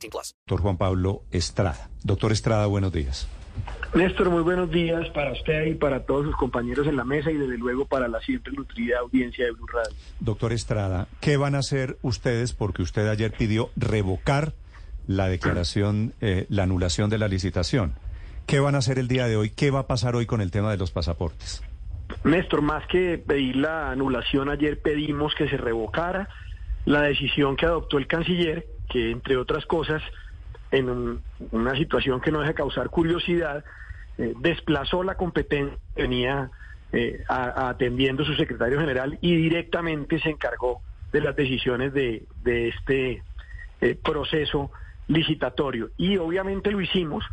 18 0.00 0.10
plus. 0.10 0.34
Doctor 0.46 0.60
Juan 0.62 0.76
Pablo 0.78 1.22
Estrada. 1.30 1.90
Doctor 2.02 2.32
Estrada, 2.32 2.66
buenos 2.66 2.92
días. 2.92 3.28
Néstor, 3.94 4.30
muy 4.30 4.42
buenos 4.42 4.70
días 4.70 5.08
para 5.10 5.32
usted 5.32 5.66
y 5.66 5.74
para 5.74 6.04
todos 6.04 6.24
sus 6.24 6.36
compañeros 6.36 6.86
en 6.86 6.96
la 6.96 7.04
mesa 7.04 7.30
y 7.30 7.36
desde 7.36 7.58
luego 7.58 7.86
para 7.86 8.08
la 8.08 8.20
siempre 8.20 8.52
nutrida 8.52 9.00
audiencia 9.00 9.44
de 9.44 9.50
Blue 9.50 9.66
Radio. 9.66 9.94
Doctor 10.20 10.52
Estrada, 10.52 11.08
¿qué 11.20 11.36
van 11.36 11.54
a 11.56 11.58
hacer 11.58 11.98
ustedes? 12.02 12.52
Porque 12.52 12.82
usted 12.82 13.08
ayer 13.08 13.32
pidió 13.32 13.70
revocar 13.76 14.54
la 15.06 15.28
declaración, 15.28 16.14
eh, 16.20 16.46
la 16.48 16.62
anulación 16.62 17.10
de 17.10 17.18
la 17.18 17.26
licitación. 17.26 17.94
¿Qué 18.46 18.60
van 18.60 18.76
a 18.76 18.78
hacer 18.78 18.98
el 18.98 19.08
día 19.08 19.26
de 19.26 19.36
hoy? 19.36 19.50
¿Qué 19.50 19.70
va 19.70 19.80
a 19.80 19.86
pasar 19.86 20.14
hoy 20.14 20.26
con 20.26 20.40
el 20.40 20.52
tema 20.52 20.70
de 20.70 20.76
los 20.76 20.92
pasaportes? 20.92 21.62
Néstor, 22.22 22.62
más 22.62 22.86
que 22.86 23.18
pedir 23.18 23.56
la 23.56 23.90
anulación, 23.90 24.50
ayer 24.50 24.80
pedimos 24.80 25.34
que 25.34 25.48
se 25.48 25.56
revocara 25.56 26.28
la 26.84 27.02
decisión 27.02 27.56
que 27.56 27.66
adoptó 27.66 27.98
el 27.98 28.06
canciller, 28.06 28.66
que 28.90 29.10
entre 29.10 29.36
otras 29.36 29.64
cosas, 29.66 30.02
en 30.70 30.90
un- 30.90 31.24
una 31.52 31.74
situación 31.76 32.20
que 32.20 32.30
no 32.30 32.40
deja 32.40 32.52
causar 32.54 32.90
curiosidad, 32.90 33.64
eh, 34.18 34.34
desplazó 34.40 35.02
la 35.02 35.14
competencia 35.14 35.78
que 35.94 36.02
venía 36.02 36.50
eh, 36.92 37.22
a- 37.28 37.68
atendiendo 37.68 38.24
su 38.24 38.34
secretario 38.34 38.80
general 38.80 39.16
y 39.22 39.36
directamente 39.36 40.18
se 40.18 40.28
encargó 40.30 40.82
de 41.12 41.20
las 41.20 41.36
decisiones 41.36 41.92
de, 41.92 42.26
de 42.42 42.68
este 42.68 43.22
eh, 43.80 43.94
proceso 43.94 44.72
licitatorio. 45.06 45.90
Y 45.96 46.16
obviamente 46.16 46.72
lo 46.72 46.80
hicimos 46.80 47.24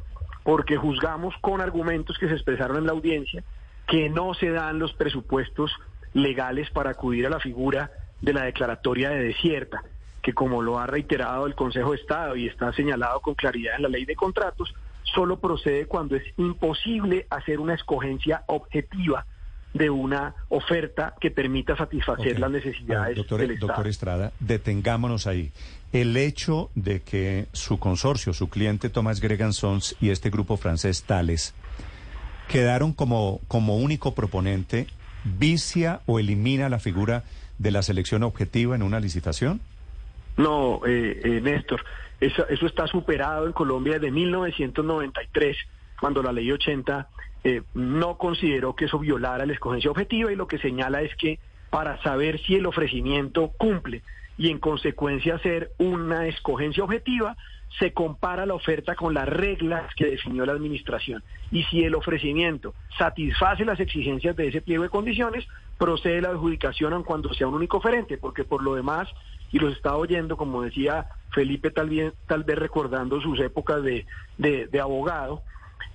porque 0.43 0.77
juzgamos 0.77 1.33
con 1.41 1.59
argumentos 1.61 2.19
que 2.19 2.27
se 2.27 2.35
expresaron 2.35 2.77
en 2.77 2.85
la 2.85 2.91
audiencia 2.91 3.43
que 3.87 4.09
no 4.09 4.35
se 4.35 4.51
dan 4.51 4.77
los 4.77 4.93
presupuestos 4.93 5.71
legales 6.13 6.69
para 6.69 6.91
acudir 6.91 7.25
a 7.25 7.31
la 7.31 7.39
figura 7.39 7.89
de 8.21 8.33
la 8.33 8.43
declaratoria 8.43 9.09
de 9.09 9.23
desierta, 9.23 9.81
que 10.27 10.33
como 10.33 10.61
lo 10.61 10.77
ha 10.77 10.85
reiterado 10.85 11.47
el 11.47 11.55
Consejo 11.55 11.91
de 11.91 11.99
Estado 11.99 12.35
y 12.35 12.47
está 12.47 12.73
señalado 12.73 13.21
con 13.21 13.33
claridad 13.33 13.77
en 13.77 13.83
la 13.83 13.87
ley 13.87 14.03
de 14.03 14.13
contratos, 14.13 14.75
solo 15.03 15.39
procede 15.39 15.85
cuando 15.85 16.17
es 16.17 16.23
imposible 16.35 17.25
hacer 17.29 17.61
una 17.61 17.75
escogencia 17.75 18.43
objetiva 18.47 19.25
de 19.73 19.89
una 19.89 20.35
oferta 20.49 21.15
que 21.21 21.31
permita 21.31 21.77
satisfacer 21.77 22.39
las 22.39 22.51
necesidades 22.51 23.15
doctor, 23.15 23.39
del 23.39 23.51
Estado. 23.51 23.67
doctor 23.67 23.87
Estrada, 23.87 24.33
detengámonos 24.41 25.27
ahí. 25.27 25.53
El 25.93 26.17
hecho 26.17 26.71
de 26.75 27.01
que 27.03 27.47
su 27.53 27.79
consorcio, 27.79 28.33
su 28.33 28.49
cliente 28.49 28.89
Thomas 28.89 29.21
Gregan 29.21 29.53
Sons 29.53 29.95
y 30.01 30.09
este 30.09 30.29
grupo 30.29 30.57
francés 30.57 31.03
Thales 31.03 31.53
quedaron 32.49 32.91
como, 32.91 33.39
como 33.47 33.77
único 33.77 34.13
proponente, 34.13 34.87
vicia 35.23 36.01
o 36.05 36.19
elimina 36.19 36.67
la 36.67 36.79
figura 36.79 37.23
de 37.59 37.71
la 37.71 37.81
selección 37.81 38.23
objetiva 38.23 38.75
en 38.75 38.83
una 38.83 38.99
licitación? 38.99 39.61
No, 40.37 40.81
eh, 40.85 41.19
eh, 41.23 41.41
Néstor, 41.41 41.83
eso, 42.19 42.47
eso 42.47 42.65
está 42.65 42.87
superado 42.87 43.47
en 43.47 43.53
Colombia 43.53 43.93
desde 43.93 44.11
1993, 44.11 45.57
cuando 45.99 46.21
la 46.21 46.31
ley 46.31 46.51
80 46.51 47.09
eh, 47.43 47.63
no 47.73 48.17
consideró 48.17 48.75
que 48.75 48.85
eso 48.85 48.99
violara 48.99 49.45
la 49.45 49.53
escogencia 49.53 49.91
objetiva 49.91 50.31
y 50.31 50.35
lo 50.35 50.47
que 50.47 50.57
señala 50.59 51.01
es 51.01 51.15
que 51.15 51.39
para 51.69 52.01
saber 52.01 52.39
si 52.41 52.55
el 52.55 52.65
ofrecimiento 52.65 53.51
cumple 53.57 54.03
y 54.37 54.49
en 54.49 54.59
consecuencia 54.59 55.35
hacer 55.35 55.71
una 55.77 56.27
escogencia 56.27 56.83
objetiva, 56.83 57.35
se 57.79 57.93
compara 57.93 58.45
la 58.45 58.53
oferta 58.53 58.95
con 58.95 59.13
las 59.13 59.27
reglas 59.27 59.93
que 59.95 60.05
definió 60.05 60.45
la 60.45 60.53
administración. 60.53 61.23
Y 61.51 61.63
si 61.63 61.83
el 61.83 61.95
ofrecimiento 61.95 62.73
satisface 62.97 63.65
las 63.65 63.79
exigencias 63.79 64.35
de 64.35 64.47
ese 64.47 64.61
pliego 64.61 64.83
de 64.83 64.89
condiciones, 64.89 65.47
procede 65.77 66.21
la 66.21 66.29
adjudicación 66.29 66.93
aun 66.93 67.03
cuando 67.03 67.33
sea 67.33 67.47
un 67.47 67.55
único 67.55 67.77
oferente, 67.77 68.17
porque 68.17 68.43
por 68.43 68.63
lo 68.63 68.75
demás, 68.75 69.07
y 69.51 69.59
los 69.59 69.73
estaba 69.73 69.97
oyendo, 69.97 70.37
como 70.37 70.61
decía 70.61 71.07
Felipe, 71.31 71.71
tal 71.71 71.89
vez, 71.89 72.13
tal 72.27 72.43
vez 72.43 72.57
recordando 72.57 73.21
sus 73.21 73.39
épocas 73.39 73.83
de, 73.83 74.05
de, 74.37 74.67
de 74.67 74.79
abogado, 74.79 75.43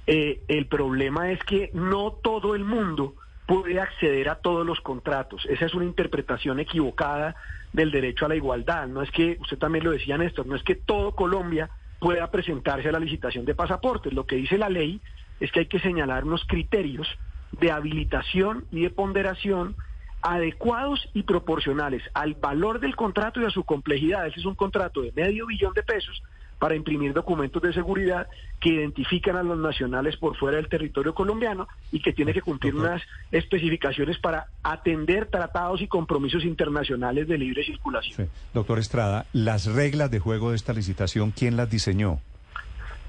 eh, 0.06 0.42
el 0.48 0.66
problema 0.66 1.30
es 1.30 1.42
que 1.44 1.70
no 1.74 2.12
todo 2.22 2.54
el 2.54 2.64
mundo 2.64 3.14
puede 3.46 3.80
acceder 3.80 4.28
a 4.28 4.36
todos 4.36 4.66
los 4.66 4.80
contratos. 4.80 5.46
Esa 5.48 5.66
es 5.66 5.74
una 5.74 5.84
interpretación 5.84 6.60
equivocada 6.60 7.36
del 7.72 7.90
derecho 7.90 8.26
a 8.26 8.28
la 8.28 8.36
igualdad. 8.36 8.86
No 8.86 9.02
es 9.02 9.10
que, 9.10 9.38
usted 9.40 9.58
también 9.58 9.84
lo 9.84 9.90
decía, 9.90 10.18
Néstor, 10.18 10.46
no 10.46 10.56
es 10.56 10.62
que 10.62 10.74
todo 10.74 11.14
Colombia 11.14 11.70
pueda 11.98 12.30
presentarse 12.30 12.88
a 12.88 12.92
la 12.92 12.98
licitación 12.98 13.44
de 13.44 13.54
pasaportes. 13.54 14.12
Lo 14.12 14.26
que 14.26 14.36
dice 14.36 14.58
la 14.58 14.68
ley 14.68 15.00
es 15.40 15.52
que 15.52 15.60
hay 15.60 15.66
que 15.66 15.80
señalar 15.80 16.24
unos 16.24 16.44
criterios 16.46 17.08
de 17.52 17.70
habilitación 17.70 18.64
y 18.70 18.82
de 18.82 18.90
ponderación 18.90 19.76
adecuados 20.22 21.08
y 21.12 21.24
proporcionales 21.24 22.02
al 22.14 22.34
valor 22.34 22.80
del 22.80 22.96
contrato 22.96 23.40
y 23.40 23.44
a 23.44 23.50
su 23.50 23.64
complejidad. 23.64 24.26
Ese 24.26 24.40
es 24.40 24.46
un 24.46 24.54
contrato 24.54 25.02
de 25.02 25.12
medio 25.12 25.46
billón 25.46 25.74
de 25.74 25.82
pesos 25.82 26.22
para 26.62 26.76
imprimir 26.76 27.12
documentos 27.12 27.60
de 27.60 27.72
seguridad 27.72 28.28
que 28.60 28.68
identifican 28.68 29.34
a 29.34 29.42
los 29.42 29.58
nacionales 29.58 30.16
por 30.16 30.36
fuera 30.36 30.58
del 30.58 30.68
territorio 30.68 31.12
colombiano 31.12 31.66
y 31.90 32.00
que 32.00 32.12
tiene 32.12 32.32
que 32.32 32.40
cumplir 32.40 32.76
unas 32.76 33.02
especificaciones 33.32 34.16
para 34.18 34.46
atender 34.62 35.26
tratados 35.26 35.82
y 35.82 35.88
compromisos 35.88 36.44
internacionales 36.44 37.26
de 37.26 37.36
libre 37.36 37.64
circulación. 37.64 38.16
Sí. 38.16 38.32
Doctor 38.54 38.78
Estrada, 38.78 39.26
las 39.32 39.66
reglas 39.66 40.12
de 40.12 40.20
juego 40.20 40.50
de 40.50 40.56
esta 40.56 40.72
licitación, 40.72 41.32
¿quién 41.32 41.56
las 41.56 41.68
diseñó? 41.68 42.20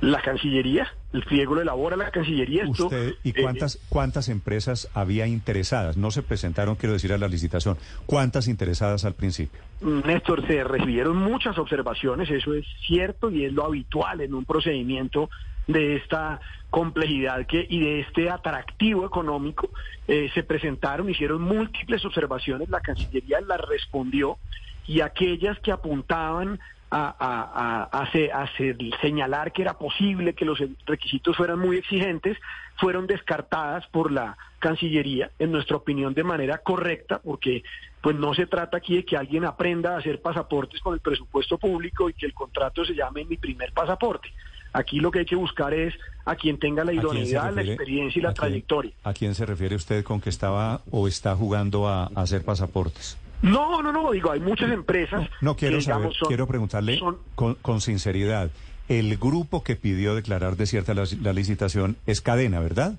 La 0.03 0.21
Cancillería, 0.21 0.91
el 1.13 1.23
pliego 1.23 1.55
lo 1.55 1.61
elabora 1.61 1.95
la 1.95 2.11
Cancillería. 2.11 2.63
Esto, 2.63 2.87
¿Usted 2.87 3.13
y 3.23 3.29
eh, 3.29 3.41
cuántas, 3.41 3.79
cuántas 3.87 4.27
empresas 4.27 4.89
había 4.93 5.27
interesadas? 5.27 5.95
No 5.95 6.11
se 6.11 6.21
presentaron, 6.21 6.75
quiero 6.75 6.91
decir, 6.91 7.13
a 7.13 7.17
la 7.17 7.29
licitación. 7.29 7.77
¿Cuántas 8.05 8.49
interesadas 8.49 9.05
al 9.05 9.13
principio? 9.13 9.61
Néstor, 9.79 10.45
se 10.45 10.61
recibieron 10.65 11.15
muchas 11.15 11.57
observaciones, 11.57 12.29
eso 12.29 12.53
es 12.53 12.65
cierto 12.85 13.31
y 13.31 13.45
es 13.45 13.53
lo 13.53 13.65
habitual 13.65 14.19
en 14.19 14.33
un 14.33 14.43
procedimiento 14.43 15.29
de 15.67 15.95
esta 15.95 16.41
complejidad 16.69 17.47
que 17.47 17.65
y 17.69 17.79
de 17.79 18.01
este 18.01 18.29
atractivo 18.29 19.05
económico. 19.05 19.69
Eh, 20.09 20.29
se 20.33 20.43
presentaron, 20.43 21.09
hicieron 21.09 21.41
múltiples 21.41 22.03
observaciones, 22.03 22.67
la 22.67 22.81
Cancillería 22.81 23.39
las 23.39 23.61
respondió 23.61 24.37
y 24.85 24.99
aquellas 24.99 25.57
que 25.59 25.71
apuntaban 25.71 26.59
a, 26.95 27.15
a- 27.19 27.89
a- 27.91 28.01
a 28.03 28.11
se- 28.11 28.31
a 28.31 28.45
se- 28.55 28.77
señalar 29.01 29.51
que 29.51 29.63
era 29.63 29.73
posible 29.77 30.33
que 30.35 30.45
los 30.45 30.59
requisitos 30.85 31.35
fueran 31.35 31.57
muy 31.59 31.77
exigentes, 31.77 32.37
fueron 32.77 33.07
descartadas 33.07 33.85
por 33.87 34.11
la 34.11 34.37
Cancillería, 34.59 35.31
en 35.39 35.51
nuestra 35.51 35.75
opinión, 35.75 36.13
de 36.13 36.23
manera 36.23 36.59
correcta, 36.59 37.19
porque 37.19 37.63
pues 38.01 38.15
no 38.15 38.33
se 38.33 38.45
trata 38.45 38.77
aquí 38.77 38.95
de 38.97 39.05
que 39.05 39.17
alguien 39.17 39.43
aprenda 39.45 39.95
a 39.95 39.97
hacer 39.97 40.21
pasaportes 40.21 40.79
con 40.81 40.93
el 40.93 40.99
presupuesto 40.99 41.57
público 41.57 42.09
y 42.09 42.13
que 42.13 42.25
el 42.25 42.33
contrato 42.33 42.85
se 42.85 42.93
llame 42.93 43.25
mi 43.25 43.37
primer 43.37 43.73
pasaporte. 43.73 44.29
Aquí 44.71 44.99
lo 44.99 45.11
que 45.11 45.19
hay 45.19 45.25
que 45.25 45.35
buscar 45.35 45.73
es 45.73 45.93
a 46.25 46.35
quien 46.35 46.57
tenga 46.59 46.83
la 46.83 46.91
¿A 46.91 46.95
quién 46.95 47.01
se 47.01 47.07
idoneidad, 47.07 47.53
la 47.53 47.61
experiencia 47.61 48.19
y 48.19 48.23
la 48.23 48.29
¿A 48.29 48.33
quién- 48.33 48.41
trayectoria. 48.49 48.91
¿A 49.03 49.13
quién 49.13 49.35
se 49.35 49.45
refiere 49.45 49.75
usted 49.75 50.03
con 50.03 50.21
que 50.21 50.29
estaba 50.29 50.81
o 50.91 51.07
está 51.07 51.35
jugando 51.35 51.87
a 51.87 52.05
hacer 52.15 52.43
pasaportes? 52.43 53.17
No, 53.43 53.81
no, 53.83 53.91
no, 53.91 54.11
digo, 54.11 54.31
hay 54.31 54.39
muchas 54.39 54.71
empresas. 54.71 55.29
No 55.41 55.55
quiero 55.55 55.77
que, 55.77 55.83
saber, 55.83 55.97
digamos, 55.99 56.17
son- 56.17 56.27
quiero 56.29 56.47
preguntarle 56.47 56.97
son- 56.97 57.17
con, 57.35 57.55
con 57.55 57.81
sinceridad. 57.81 58.49
El 58.89 59.17
grupo 59.17 59.63
que 59.63 59.75
pidió 59.75 60.15
declarar 60.15 60.55
desierta 60.57 60.93
la, 60.93 61.03
la 61.21 61.33
licitación 61.33 61.95
es 62.07 62.21
Cadena, 62.21 62.59
¿verdad? 62.59 62.95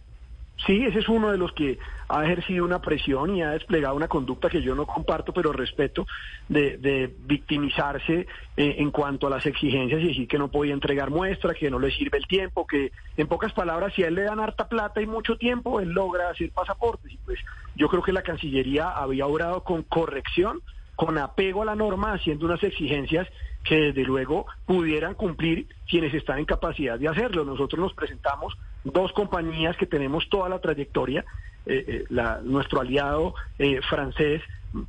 Sí, 0.67 0.85
ese 0.85 1.01
es 1.01 1.09
uno 1.09 1.31
de 1.31 1.37
los 1.37 1.53
que 1.53 1.79
ha 2.09 2.25
ejercido 2.25 2.65
una 2.65 2.81
presión 2.81 3.35
y 3.37 3.43
ha 3.43 3.51
desplegado 3.51 3.97
una 3.97 4.09
conducta 4.09 4.49
que 4.49 4.63
yo 4.63 4.75
no 4.75 4.87
comparto, 4.87 5.33
pero 5.33 5.53
respeto, 5.53 6.07
de, 6.49 6.79
de 6.79 7.13
victimizarse 7.27 8.27
eh, 8.57 8.77
en 8.79 8.91
cuanto 8.91 9.27
a 9.27 9.31
las 9.31 9.45
exigencias 9.47 10.01
y 10.01 10.09
decir 10.09 10.29
que 10.29 10.39
no 10.39 10.49
podía 10.49 10.73
entregar 10.73 11.11
muestra, 11.11 11.55
que 11.55 11.71
no 11.71 11.79
le 11.79 11.91
sirve 11.91 12.19
el 12.19 12.27
tiempo, 12.27 12.67
que 12.67 12.93
en 13.17 13.27
pocas 13.27 13.53
palabras, 13.53 13.93
si 13.95 14.05
a 14.05 14.09
él 14.09 14.15
le 14.15 14.23
dan 14.23 14.41
harta 14.41 14.69
plata 14.69 15.03
y 15.03 15.07
mucho 15.07 15.37
tiempo, 15.37 15.81
él 15.81 15.91
logra 15.91 16.31
hacer 16.31 16.51
pasaportes. 16.51 17.13
Y 17.13 17.19
pues 17.19 17.39
yo 17.75 17.89
creo 17.89 18.03
que 18.03 18.13
la 18.13 18.23
Cancillería 18.23 18.91
había 18.91 19.27
obrado 19.27 19.65
con 19.65 19.83
corrección, 19.83 20.63
con 20.95 21.19
apego 21.19 21.63
a 21.63 21.67
la 21.67 21.75
norma, 21.75 22.13
haciendo 22.13 22.47
unas 22.47 22.63
exigencias 22.63 23.27
que 23.65 23.77
desde 23.77 24.05
luego 24.05 24.47
pudieran 24.67 25.15
cumplir 25.15 25.67
quienes 25.89 26.15
están 26.15 26.39
en 26.39 26.45
capacidad 26.45 26.99
de 26.99 27.09
hacerlo. 27.09 27.45
Nosotros 27.45 27.81
nos 27.81 27.95
presentamos 27.95 28.57
dos 28.85 29.13
compañías 29.13 29.77
que 29.77 29.87
tenemos 29.87 30.29
toda 30.29 30.49
la 30.49 30.61
trayectoria. 30.61 31.25
Eh, 31.67 31.85
eh, 31.89 32.05
la- 32.11 32.41
nuestro 32.45 32.81
aliado 32.81 33.35
eh, 33.59 33.81
francés 33.89 34.43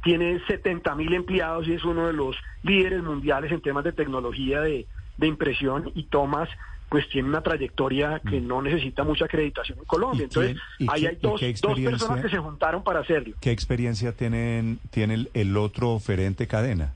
tiene 0.04 0.42
70 0.48 0.94
mil 0.96 1.14
empleados 1.14 1.68
y 1.68 1.74
es 1.74 1.84
uno 1.86 2.08
de 2.08 2.14
los 2.14 2.36
líderes 2.64 3.02
mundiales 3.04 3.52
en 3.52 3.62
temas 3.62 3.84
de 3.86 3.94
tecnología 3.94 4.60
de, 4.62 4.86
de 5.18 5.28
impresión 5.28 5.92
y 5.96 6.04
tomas 6.04 6.50
pues 6.90 7.08
tiene 7.10 7.28
una 7.30 7.42
trayectoria 7.42 8.20
que 8.30 8.40
no 8.40 8.62
necesita 8.62 9.04
mucha 9.04 9.26
acreditación 9.26 9.80
en 9.80 9.86
Colombia. 9.86 10.26
¿Y 10.26 10.30
quién- 10.30 10.46
Entonces, 10.46 10.64
ahí 10.94 11.02
qué- 11.02 11.08
hay 11.08 11.16
dos, 11.22 11.42
dos 11.62 11.80
personas 11.80 12.22
que 12.22 12.30
se 12.30 12.38
juntaron 12.38 12.84
para 12.84 13.00
hacerlo. 13.00 13.36
¿Qué 13.42 13.52
experiencia 13.52 14.12
tienen, 14.12 14.80
tiene 14.92 15.14
el, 15.16 15.30
el 15.34 15.58
otro 15.58 15.92
oferente 15.92 16.48
cadena? 16.48 16.94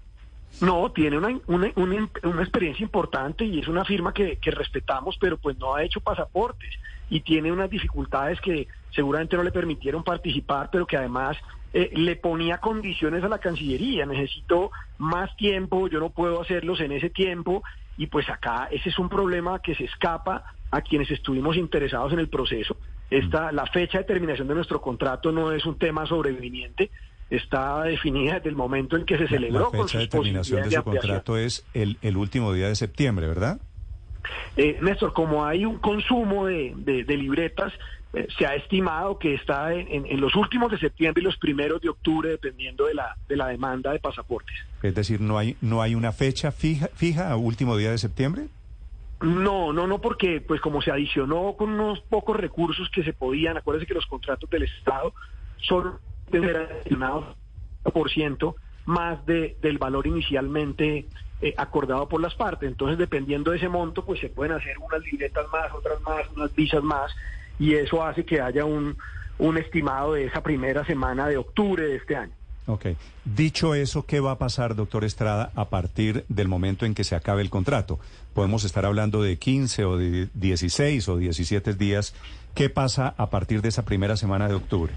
No, 0.62 0.92
tiene 0.92 1.18
una, 1.18 1.40
una, 1.48 1.72
una, 1.76 2.10
una 2.24 2.42
experiencia 2.42 2.84
importante 2.84 3.46
y 3.46 3.60
es 3.60 3.68
una 3.68 3.86
firma 3.86 4.14
que, 4.14 4.38
que 4.38 4.52
respetamos, 4.52 5.18
pero 5.20 5.38
pues 5.38 5.58
no 5.58 5.76
ha 5.76 5.84
hecho 5.84 6.02
pasaportes 6.02 6.70
y 7.10 7.22
tiene 7.22 7.52
unas 7.52 7.70
dificultades 7.70 8.42
que 8.42 8.68
seguramente 8.92 9.38
no 9.38 9.44
le 9.44 9.52
permitieron 9.52 10.04
participar, 10.04 10.70
pero 10.72 10.86
que 10.86 10.98
además 10.98 11.38
eh, 11.74 11.92
le 11.94 12.16
ponía 12.16 12.58
condiciones 12.58 13.24
a 13.24 13.30
la 13.30 13.40
Cancillería. 13.40 14.06
Necesito 14.06 14.72
más 14.98 15.36
tiempo, 15.38 15.88
yo 15.88 16.00
no 16.00 16.10
puedo 16.10 16.42
hacerlos 16.42 16.82
en 16.82 16.92
ese 16.92 17.10
tiempo 17.10 17.64
y 17.98 18.08
pues 18.08 18.30
acá 18.30 18.68
ese 18.72 18.90
es 18.90 19.00
un 19.00 19.10
problema 19.10 19.60
que 19.60 19.76
se 19.76 19.86
escapa 19.86 20.44
a 20.72 20.82
quienes 20.82 21.10
estuvimos 21.12 21.58
interesados 21.58 22.14
en 22.14 22.20
el 22.20 22.30
proceso. 22.30 22.78
Esta, 23.10 23.52
la 23.52 23.66
fecha 23.66 24.00
de 24.00 24.04
terminación 24.04 24.48
de 24.48 24.56
nuestro 24.56 24.82
contrato 24.82 25.32
no 25.32 25.52
es 25.52 25.66
un 25.66 25.78
tema 25.78 26.06
sobreviviente, 26.06 26.92
está 27.30 27.84
definida 27.84 28.36
desde 28.36 28.50
el 28.50 28.56
momento 28.56 28.96
en 28.98 29.06
que 29.06 29.18
se 29.18 29.28
celebró 29.28 29.66
La 29.72 29.78
con 29.78 29.88
fecha 29.88 30.00
de 30.00 30.04
sus 30.06 30.10
terminación 30.12 30.64
de 30.64 30.72
su 30.76 30.84
contrato 30.84 31.38
es 31.38 31.66
el, 31.74 31.98
el 32.02 32.18
último 32.18 32.54
día 32.54 32.68
de 32.68 32.76
septiembre, 32.76 33.28
¿verdad? 33.28 33.60
Eh, 34.58 34.78
Néstor, 34.82 35.14
como 35.14 35.46
hay 35.46 35.66
un 35.66 35.78
consumo 35.80 36.46
de, 36.48 36.74
de- 36.78 37.04
de 37.04 37.18
libretas, 37.18 37.72
eh, 38.14 38.28
se 38.38 38.46
ha 38.46 38.56
estimado 38.56 39.20
que 39.20 39.36
está 39.36 39.74
en, 39.74 39.88
en- 39.88 40.06
en 40.08 40.20
los 40.22 40.36
últimos 40.36 40.72
de 40.72 40.78
septiembre 40.80 41.22
y 41.22 41.26
los 41.26 41.38
primeros 41.38 41.80
de 41.82 41.90
octubre, 41.90 42.30
dependiendo 42.30 42.86
de 42.88 42.96
la, 42.96 43.16
de 43.28 43.36
la 43.38 43.48
demanda 43.48 43.92
de 43.92 44.00
pasaportes. 44.00 44.56
Es 44.82 44.96
decir, 44.96 45.22
no 45.22 45.38
hay, 45.38 45.56
no 45.62 45.82
hay 45.82 45.96
una 45.96 46.12
fecha 46.12 46.52
fija, 46.52 46.90
fija 46.96 47.32
a 47.32 47.38
último 47.38 47.78
día 47.78 47.92
de 47.92 47.98
septiembre. 47.98 48.48
No, 49.22 49.74
no, 49.74 49.86
no, 49.86 50.00
porque 50.00 50.42
pues 50.42 50.62
como 50.62 50.82
se 50.82 50.92
adicionó 50.92 51.54
con 51.58 51.72
unos 51.72 52.00
pocos 52.02 52.38
recursos 52.38 52.90
que 52.90 53.04
se 53.04 53.14
podían, 53.14 53.58
acuérdense 53.58 53.86
que 53.86 53.94
los 53.94 54.06
contratos 54.06 54.50
del 54.50 54.64
Estado 54.64 55.14
adicionados 55.58 56.00
por 57.94 58.10
ciento 58.10 58.56
más 58.86 59.26
de, 59.26 59.56
del 59.62 59.78
valor 59.78 60.08
inicialmente 60.08 61.06
eh, 61.42 61.54
acordado 61.58 62.10
por 62.10 62.22
las 62.22 62.36
partes. 62.36 62.68
Entonces, 62.70 62.98
dependiendo 62.98 63.52
de 63.52 63.58
ese 63.58 63.70
monto, 63.70 64.04
pues 64.04 64.20
se 64.20 64.30
pueden 64.30 64.54
hacer 64.54 64.78
unas 64.80 65.02
libretas 65.04 65.46
más, 65.52 65.72
otras 65.74 66.02
más, 66.02 66.28
unas 66.36 66.54
visas 66.56 66.84
más, 66.84 67.12
y 67.60 67.76
eso 67.76 68.04
hace 68.04 68.26
que 68.26 68.42
haya 68.42 68.66
un, 68.66 68.98
un 69.38 69.58
estimado 69.58 70.14
de 70.14 70.26
esa 70.26 70.42
primera 70.42 70.84
semana 70.86 71.28
de 71.28 71.38
octubre 71.38 71.84
de 71.84 71.96
este 71.96 72.16
año. 72.16 72.34
Ok. 72.68 72.88
Dicho 73.26 73.74
eso, 73.74 74.06
¿qué 74.06 74.20
va 74.20 74.32
a 74.32 74.38
pasar, 74.38 74.76
doctor 74.76 75.04
Estrada, 75.04 75.52
a 75.56 75.70
partir 75.70 76.26
del 76.30 76.48
momento 76.48 76.86
en 76.86 76.94
que 76.94 77.04
se 77.04 77.16
acabe 77.16 77.42
el 77.42 77.50
contrato? 77.50 78.00
Podemos 78.34 78.64
estar 78.64 78.86
hablando 78.86 79.24
de 79.24 79.38
15 79.38 79.86
o 79.86 79.98
de 79.98 80.28
16 80.36 81.08
o 81.10 81.18
17 81.18 81.74
días. 81.74 82.14
¿Qué 82.54 82.70
pasa 82.70 83.16
a 83.18 83.30
partir 83.30 83.62
de 83.62 83.70
esa 83.70 83.86
primera 83.86 84.18
semana 84.18 84.48
de 84.48 84.56
octubre? 84.56 84.94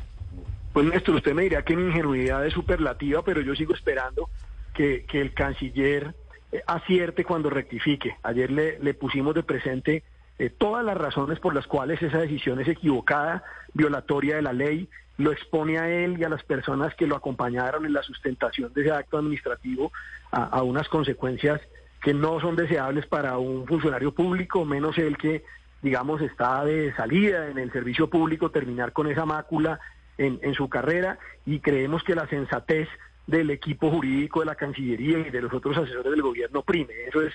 Pues 0.73 0.87
Néstor, 0.87 1.17
usted 1.17 1.35
me 1.35 1.43
dirá 1.43 1.63
que 1.63 1.77
mi 1.77 1.85
ingenuidad 1.85 2.47
es 2.47 2.55
superlativa, 2.55 3.23
pero 3.23 3.43
yo 3.43 3.55
sigo 3.55 3.75
esperando 3.75 4.31
que, 4.73 5.05
el 5.13 5.35
canciller 5.35 6.15
eh, 6.51 6.63
acierte 6.67 7.25
cuando 7.25 7.51
rectifique. 7.51 8.17
Ayer 8.23 8.51
le, 8.51 8.79
le 8.79 8.95
pusimos 8.95 9.35
de 9.35 9.43
presente 9.43 10.03
eh, 10.39 10.49
todas 10.49 10.83
las 10.83 10.97
razones 10.97 11.41
por 11.41 11.55
las 11.55 11.67
cuales 11.67 12.01
esa 12.03 12.19
decisión 12.19 12.59
es 12.61 12.69
equivocada, 12.69 13.45
violatoria 13.75 14.37
de 14.37 14.43
la 14.43 14.55
ley, 14.55 14.89
lo 15.19 15.31
expone 15.31 15.79
a 15.79 15.91
él 15.91 16.17
y 16.19 16.25
a 16.25 16.31
las 16.31 16.43
personas 16.43 16.95
que 16.95 17.07
lo 17.07 17.17
acompañaron 17.17 17.85
en 17.85 17.93
la 17.93 18.03
sustentación 18.03 18.73
de 18.73 18.81
ese 18.81 18.93
acto 18.93 19.19
administrativo 19.19 19.93
a, 20.31 20.45
a 20.45 20.63
unas 20.63 20.89
consecuencias 20.89 21.61
que 22.03 22.15
no 22.15 22.41
son 22.41 22.57
deseables 22.57 23.07
para 23.07 23.37
un 23.37 23.67
funcionario 23.67 24.13
público, 24.13 24.65
menos 24.65 24.97
el 24.97 25.19
que, 25.19 25.45
digamos, 25.83 26.23
está 26.23 26.65
de 26.65 26.95
salida 26.95 27.49
en 27.49 27.59
el 27.59 27.71
servicio 27.71 28.09
público, 28.09 28.51
terminar 28.51 28.93
con 28.93 29.07
esa 29.07 29.27
mácula 29.27 29.79
en, 30.19 30.39
en 30.43 30.55
su 30.55 30.69
carrera 30.69 31.19
y 31.47 31.61
creemos 31.61 32.03
que 32.05 32.15
la 32.15 32.27
sensatez 32.29 32.89
del 33.27 33.51
equipo 33.51 33.91
jurídico 33.91 34.41
de 34.41 34.47
la 34.47 34.55
Cancillería 34.57 35.19
y 35.19 35.31
de 35.31 35.43
los 35.43 35.53
otros 35.53 35.77
asesores 35.77 36.11
del 36.11 36.23
gobierno 36.23 36.63
prime. 36.63 36.93
Eso 37.09 37.23
es 37.23 37.33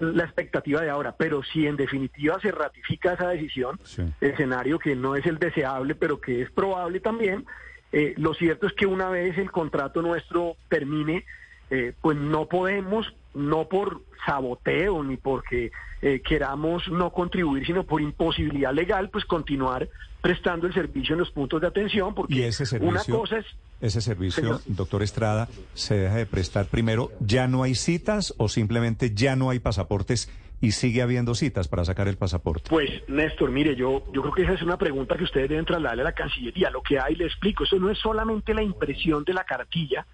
la 0.00 0.24
expectativa 0.24 0.80
de 0.82 0.90
ahora. 0.90 1.14
Pero 1.16 1.42
si 1.42 1.66
en 1.66 1.76
definitiva 1.76 2.38
se 2.40 2.50
ratifica 2.52 3.14
esa 3.14 3.28
decisión, 3.28 3.78
Sí. 3.84 4.02
escenario 4.20 4.78
que 4.78 4.94
no 4.96 5.16
es 5.16 5.26
el 5.26 5.38
deseable, 5.38 5.94
pero 5.94 6.20
que 6.20 6.42
es 6.42 6.50
probable 6.50 7.00
también, 7.00 7.46
eh, 7.92 8.14
lo 8.16 8.34
cierto 8.34 8.66
es 8.66 8.72
que 8.74 8.86
una 8.86 9.08
vez 9.10 9.38
el 9.38 9.50
contrato 9.50 10.02
nuestro 10.02 10.56
termine, 10.68 11.24
eh, 11.70 11.92
pues 12.00 12.16
no 12.16 12.46
podemos, 12.46 13.06
no 13.34 13.68
por 13.68 14.02
saboteo 14.26 15.02
ni 15.02 15.16
porque 15.16 15.70
eh, 16.02 16.20
queramos 16.26 16.88
no 16.88 17.12
contribuir, 17.12 17.66
sino 17.66 17.84
por 17.84 18.00
imposibilidad 18.00 18.72
legal, 18.72 19.10
pues 19.10 19.24
continuar 19.24 19.88
prestando 20.20 20.66
el 20.66 20.74
servicio 20.74 21.14
en 21.14 21.20
los 21.20 21.30
puntos 21.30 21.60
de 21.60 21.68
atención, 21.68 22.14
porque 22.14 22.34
Y 22.34 22.42
ese 22.42 22.66
servicio, 22.66 22.90
una 22.90 23.04
cosa 23.04 23.38
es 23.38 23.46
ese 23.80 24.00
servicio, 24.00 24.42
Señor. 24.42 24.60
doctor 24.66 25.02
Estrada, 25.02 25.48
se 25.74 25.96
deja 25.96 26.16
de 26.16 26.26
prestar 26.26 26.66
primero. 26.66 27.12
¿Ya 27.20 27.46
no 27.46 27.62
hay 27.62 27.76
citas 27.76 28.34
o 28.36 28.48
simplemente 28.48 29.14
ya 29.14 29.36
no 29.36 29.50
hay 29.50 29.60
pasaportes 29.60 30.28
y 30.60 30.72
sigue 30.72 31.02
habiendo 31.02 31.36
citas 31.36 31.68
para 31.68 31.84
sacar 31.84 32.08
el 32.08 32.16
pasaporte? 32.16 32.68
Pues, 32.68 32.90
Néstor, 33.08 33.52
mire, 33.52 33.76
yo, 33.76 34.02
yo 34.12 34.22
creo 34.22 34.34
que 34.34 34.42
esa 34.42 34.54
es 34.54 34.62
una 34.62 34.76
pregunta 34.76 35.16
que 35.16 35.24
ustedes 35.24 35.48
deben 35.48 35.64
trasladarle 35.64 36.02
a 36.02 36.06
la 36.06 36.12
Cancillería. 36.12 36.70
Lo 36.70 36.82
que 36.82 36.98
hay, 36.98 37.14
le 37.14 37.26
explico, 37.26 37.62
eso 37.62 37.76
no 37.76 37.88
es 37.88 37.98
solamente 37.98 38.52
la 38.52 38.62
impresión 38.62 39.22
de 39.22 39.34
la 39.34 39.44
cartilla, 39.44 40.04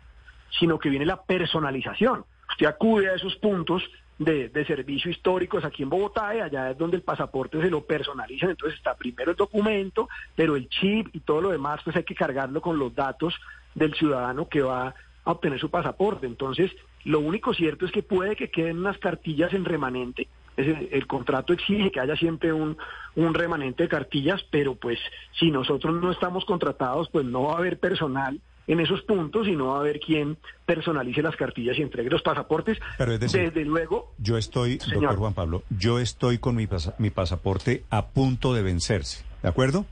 sino 0.58 0.78
que 0.78 0.90
viene 0.90 1.06
la 1.06 1.22
personalización. 1.22 2.24
Usted 2.50 2.66
acude 2.66 3.10
a 3.10 3.14
esos 3.14 3.36
puntos 3.36 3.82
de, 4.18 4.64
servicio 4.66 5.10
históricos 5.10 5.64
aquí 5.64 5.82
en 5.82 5.90
Bogotá 5.90 6.34
y 6.36 6.40
allá 6.40 6.70
es 6.70 6.78
donde 6.78 6.96
el 6.96 7.02
pasaporte 7.02 7.60
se 7.60 7.70
lo 7.70 7.84
personalizan. 7.84 8.50
Entonces 8.50 8.78
está 8.78 8.94
primero 8.94 9.32
el 9.32 9.36
documento, 9.36 10.08
pero 10.36 10.56
el 10.56 10.68
chip 10.68 11.08
y 11.12 11.20
todo 11.20 11.40
lo 11.40 11.50
demás, 11.50 11.80
pues 11.84 11.96
hay 11.96 12.04
que 12.04 12.14
cargarlo 12.14 12.60
con 12.60 12.78
los 12.78 12.94
datos 12.94 13.34
del 13.74 13.94
ciudadano 13.94 14.48
que 14.48 14.62
va 14.62 14.94
a 15.24 15.30
obtener 15.30 15.58
su 15.58 15.70
pasaporte. 15.70 16.26
Entonces, 16.26 16.70
lo 17.04 17.20
único 17.20 17.54
cierto 17.54 17.86
es 17.86 17.92
que 17.92 18.02
puede 18.02 18.36
que 18.36 18.50
queden 18.50 18.78
unas 18.78 18.98
cartillas 18.98 19.52
en 19.52 19.64
remanente. 19.64 20.28
El 20.56 21.08
contrato 21.08 21.52
exige 21.52 21.90
que 21.90 21.98
haya 21.98 22.14
siempre 22.14 22.52
un, 22.52 22.76
un 23.16 23.34
remanente 23.34 23.82
de 23.82 23.88
cartillas, 23.88 24.40
pero 24.52 24.76
pues 24.76 25.00
si 25.32 25.50
nosotros 25.50 26.00
no 26.00 26.12
estamos 26.12 26.44
contratados, 26.44 27.08
pues 27.10 27.24
no 27.24 27.44
va 27.44 27.54
a 27.54 27.58
haber 27.58 27.80
personal 27.80 28.40
en 28.66 28.80
esos 28.80 29.02
puntos 29.02 29.46
y 29.46 29.52
no 29.56 29.68
va 29.68 29.76
a 29.76 29.80
haber 29.80 30.00
quien 30.00 30.38
personalice 30.64 31.20
las 31.22 31.36
cartillas 31.36 31.78
y 31.78 31.82
entregue 31.82 32.08
los 32.10 32.22
pasaportes. 32.22 32.78
Pero 32.98 33.12
es 33.12 33.20
decir, 33.20 33.52
Desde 33.52 33.64
luego, 33.64 34.12
Yo 34.18 34.38
estoy, 34.38 34.78
Señor. 34.80 35.00
doctor 35.02 35.18
Juan 35.18 35.34
Pablo, 35.34 35.62
yo 35.70 35.98
estoy 35.98 36.38
con 36.38 36.56
mi, 36.56 36.66
pasa- 36.66 36.94
mi 36.98 37.10
pasaporte 37.10 37.84
a 37.90 38.06
punto 38.06 38.54
de 38.54 38.62
vencerse, 38.62 39.24
¿de 39.42 39.48
acuerdo? 39.48 39.84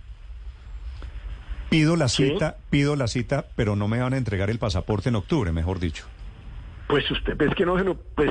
Pido 1.70 1.96
la 1.96 2.08
Sí. 2.08 2.28
cita, 2.30 2.56
pido 2.70 2.96
la 2.96 3.06
cita, 3.08 3.46
pero 3.56 3.76
no 3.76 3.88
me 3.88 3.98
van 4.00 4.12
a 4.12 4.18
entregar 4.18 4.50
el 4.50 4.58
pasaporte 4.58 5.08
en 5.08 5.16
octubre, 5.16 5.52
mejor 5.52 5.78
dicho. 5.80 6.06
Pues 6.88 7.10
usted, 7.10 7.40
es 7.40 7.54
que 7.54 7.64
no 7.64 7.78
se 7.78 7.84
lo, 7.84 7.94
pues 7.94 8.30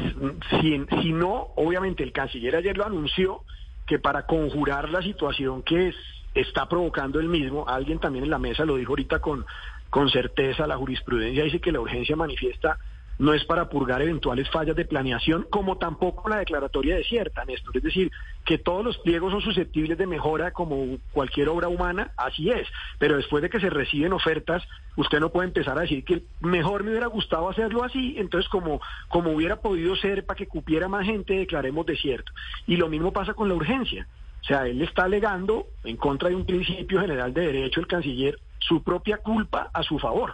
si, 0.62 0.80
si 1.02 1.12
no, 1.14 1.48
obviamente 1.56 2.04
el 2.04 2.12
canciller 2.12 2.56
ayer 2.56 2.78
lo 2.78 2.86
anunció 2.86 3.42
que 3.88 3.98
para 3.98 4.28
conjurar 4.28 4.90
la 4.90 5.02
situación 5.02 5.64
que 5.64 5.88
es, 5.90 5.96
está 6.36 6.70
provocando 6.70 7.20
el 7.20 7.28
mismo, 7.28 7.68
alguien 7.68 7.98
también 8.00 8.26
en 8.26 8.30
la 8.30 8.38
mesa 8.38 8.64
lo 8.64 8.76
dijo 8.78 8.92
ahorita 8.92 9.20
con, 9.20 9.44
con 9.92 10.10
certeza, 10.10 10.66
la 10.66 10.78
jurisprudencia 10.78 11.44
dice 11.44 11.60
que 11.60 11.72
la 11.72 11.82
urgencia 11.82 12.16
manifiesta 12.16 12.80
no 13.20 13.34
es 13.36 13.44
para 13.46 13.70
purgar 13.70 14.02
eventuales 14.02 14.50
fallas 14.50 14.76
de 14.76 14.86
planeación, 14.86 15.46
como 15.50 15.78
tampoco 15.78 16.28
la 16.28 16.38
declaratoria 16.38 16.96
desierta, 16.96 17.46
Néstor. 17.46 17.78
Es 17.78 17.84
decir, 17.84 18.10
que 18.46 18.58
todos 18.58 18.84
los 18.84 18.98
pliegos 19.00 19.32
son 19.32 19.42
susceptibles 19.42 19.98
de 19.98 20.08
mejora 20.08 20.52
como 20.52 20.98
cualquier 21.12 21.50
obra 21.50 21.68
humana, 21.68 22.14
así 22.18 22.50
es. 22.50 22.68
Pero 22.98 23.18
después 23.18 23.44
de 23.44 23.50
que 23.52 23.60
se 23.60 23.70
reciben 23.70 24.14
ofertas, 24.14 24.64
usted 24.96 25.20
no 25.20 25.30
puede 25.30 25.50
empezar 25.50 25.78
a 25.78 25.82
decir 25.82 26.04
que 26.04 26.24
mejor 26.40 26.84
me 26.84 26.92
hubiera 26.92 27.08
gustado 27.08 27.50
hacerlo 27.50 27.84
así, 27.84 28.16
entonces 28.18 28.50
como, 28.50 28.82
como 29.10 29.34
hubiera 29.34 29.58
podido 29.58 29.96
ser 29.98 30.26
para 30.26 30.38
que 30.38 30.48
cupiera 30.48 30.88
más 30.88 31.06
gente, 31.06 31.36
declaremos 31.36 31.86
desierto. 31.86 32.32
Y 32.66 32.78
lo 32.78 32.88
mismo 32.88 33.14
pasa 33.14 33.36
con 33.36 33.50
la 33.50 33.56
urgencia. 33.56 34.08
O 34.42 34.46
sea, 34.46 34.66
él 34.66 34.82
está 34.82 35.04
alegando 35.04 35.68
en 35.84 35.98
contra 35.98 36.30
de 36.30 36.36
un 36.36 36.46
principio 36.46 37.02
general 37.02 37.34
de 37.34 37.42
derecho, 37.42 37.82
el 37.82 37.88
canciller, 37.88 38.40
su 38.62 38.82
propia 38.84 39.18
culpa 39.18 39.70
a 39.74 39.84
su 39.84 40.00
favor. 40.00 40.34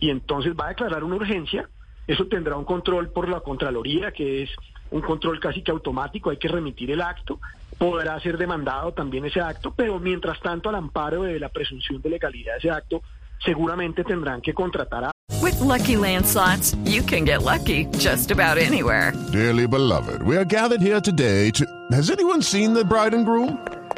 Y 0.00 0.10
entonces 0.10 0.54
va 0.58 0.66
a 0.66 0.68
declarar 0.68 1.04
una 1.04 1.16
urgencia 1.16 1.68
eso 2.08 2.26
tendrá 2.26 2.56
un 2.56 2.64
control 2.64 3.10
por 3.10 3.28
la 3.28 3.40
Contraloría, 3.40 4.10
que 4.12 4.42
es 4.42 4.50
un 4.90 5.02
control 5.02 5.38
casi 5.38 5.62
que 5.62 5.70
automático, 5.70 6.30
hay 6.30 6.38
que 6.38 6.48
remitir 6.48 6.90
el 6.90 7.02
acto, 7.02 7.38
podrá 7.76 8.18
ser 8.20 8.38
demandado 8.38 8.92
también 8.92 9.26
ese 9.26 9.42
acto, 9.42 9.74
pero 9.76 10.00
mientras 10.00 10.40
tanto 10.40 10.70
al 10.70 10.76
amparo 10.76 11.24
de 11.24 11.38
la 11.38 11.50
presunción 11.50 12.00
de 12.00 12.08
legalidad 12.08 12.54
de 12.54 12.58
ese 12.60 12.70
acto, 12.70 13.02
seguramente 13.44 14.04
tendrán 14.04 14.40
que 14.40 14.54
contratar 14.54 15.04
a 15.04 15.10
With 15.42 15.60
Lucky 15.60 15.96
Land 15.96 16.24
slots, 16.26 16.74
you 16.84 17.02
can 17.02 17.24
get 17.24 17.42
lucky 17.42 17.84
just 17.98 18.30
about 18.30 18.56
anywhere. 18.56 19.12
Dearly 19.30 19.68
beloved, 19.68 20.22
we 20.22 20.36
are 20.36 20.44
gathered 20.44 20.80
here 20.80 21.00
today 21.00 21.50
to. 21.52 21.64
Has 21.92 22.10
anyone 22.10 22.42
seen 22.42 22.72
the 22.72 22.84
bride 22.84 23.14
and 23.14 23.26
groom? 23.26 23.58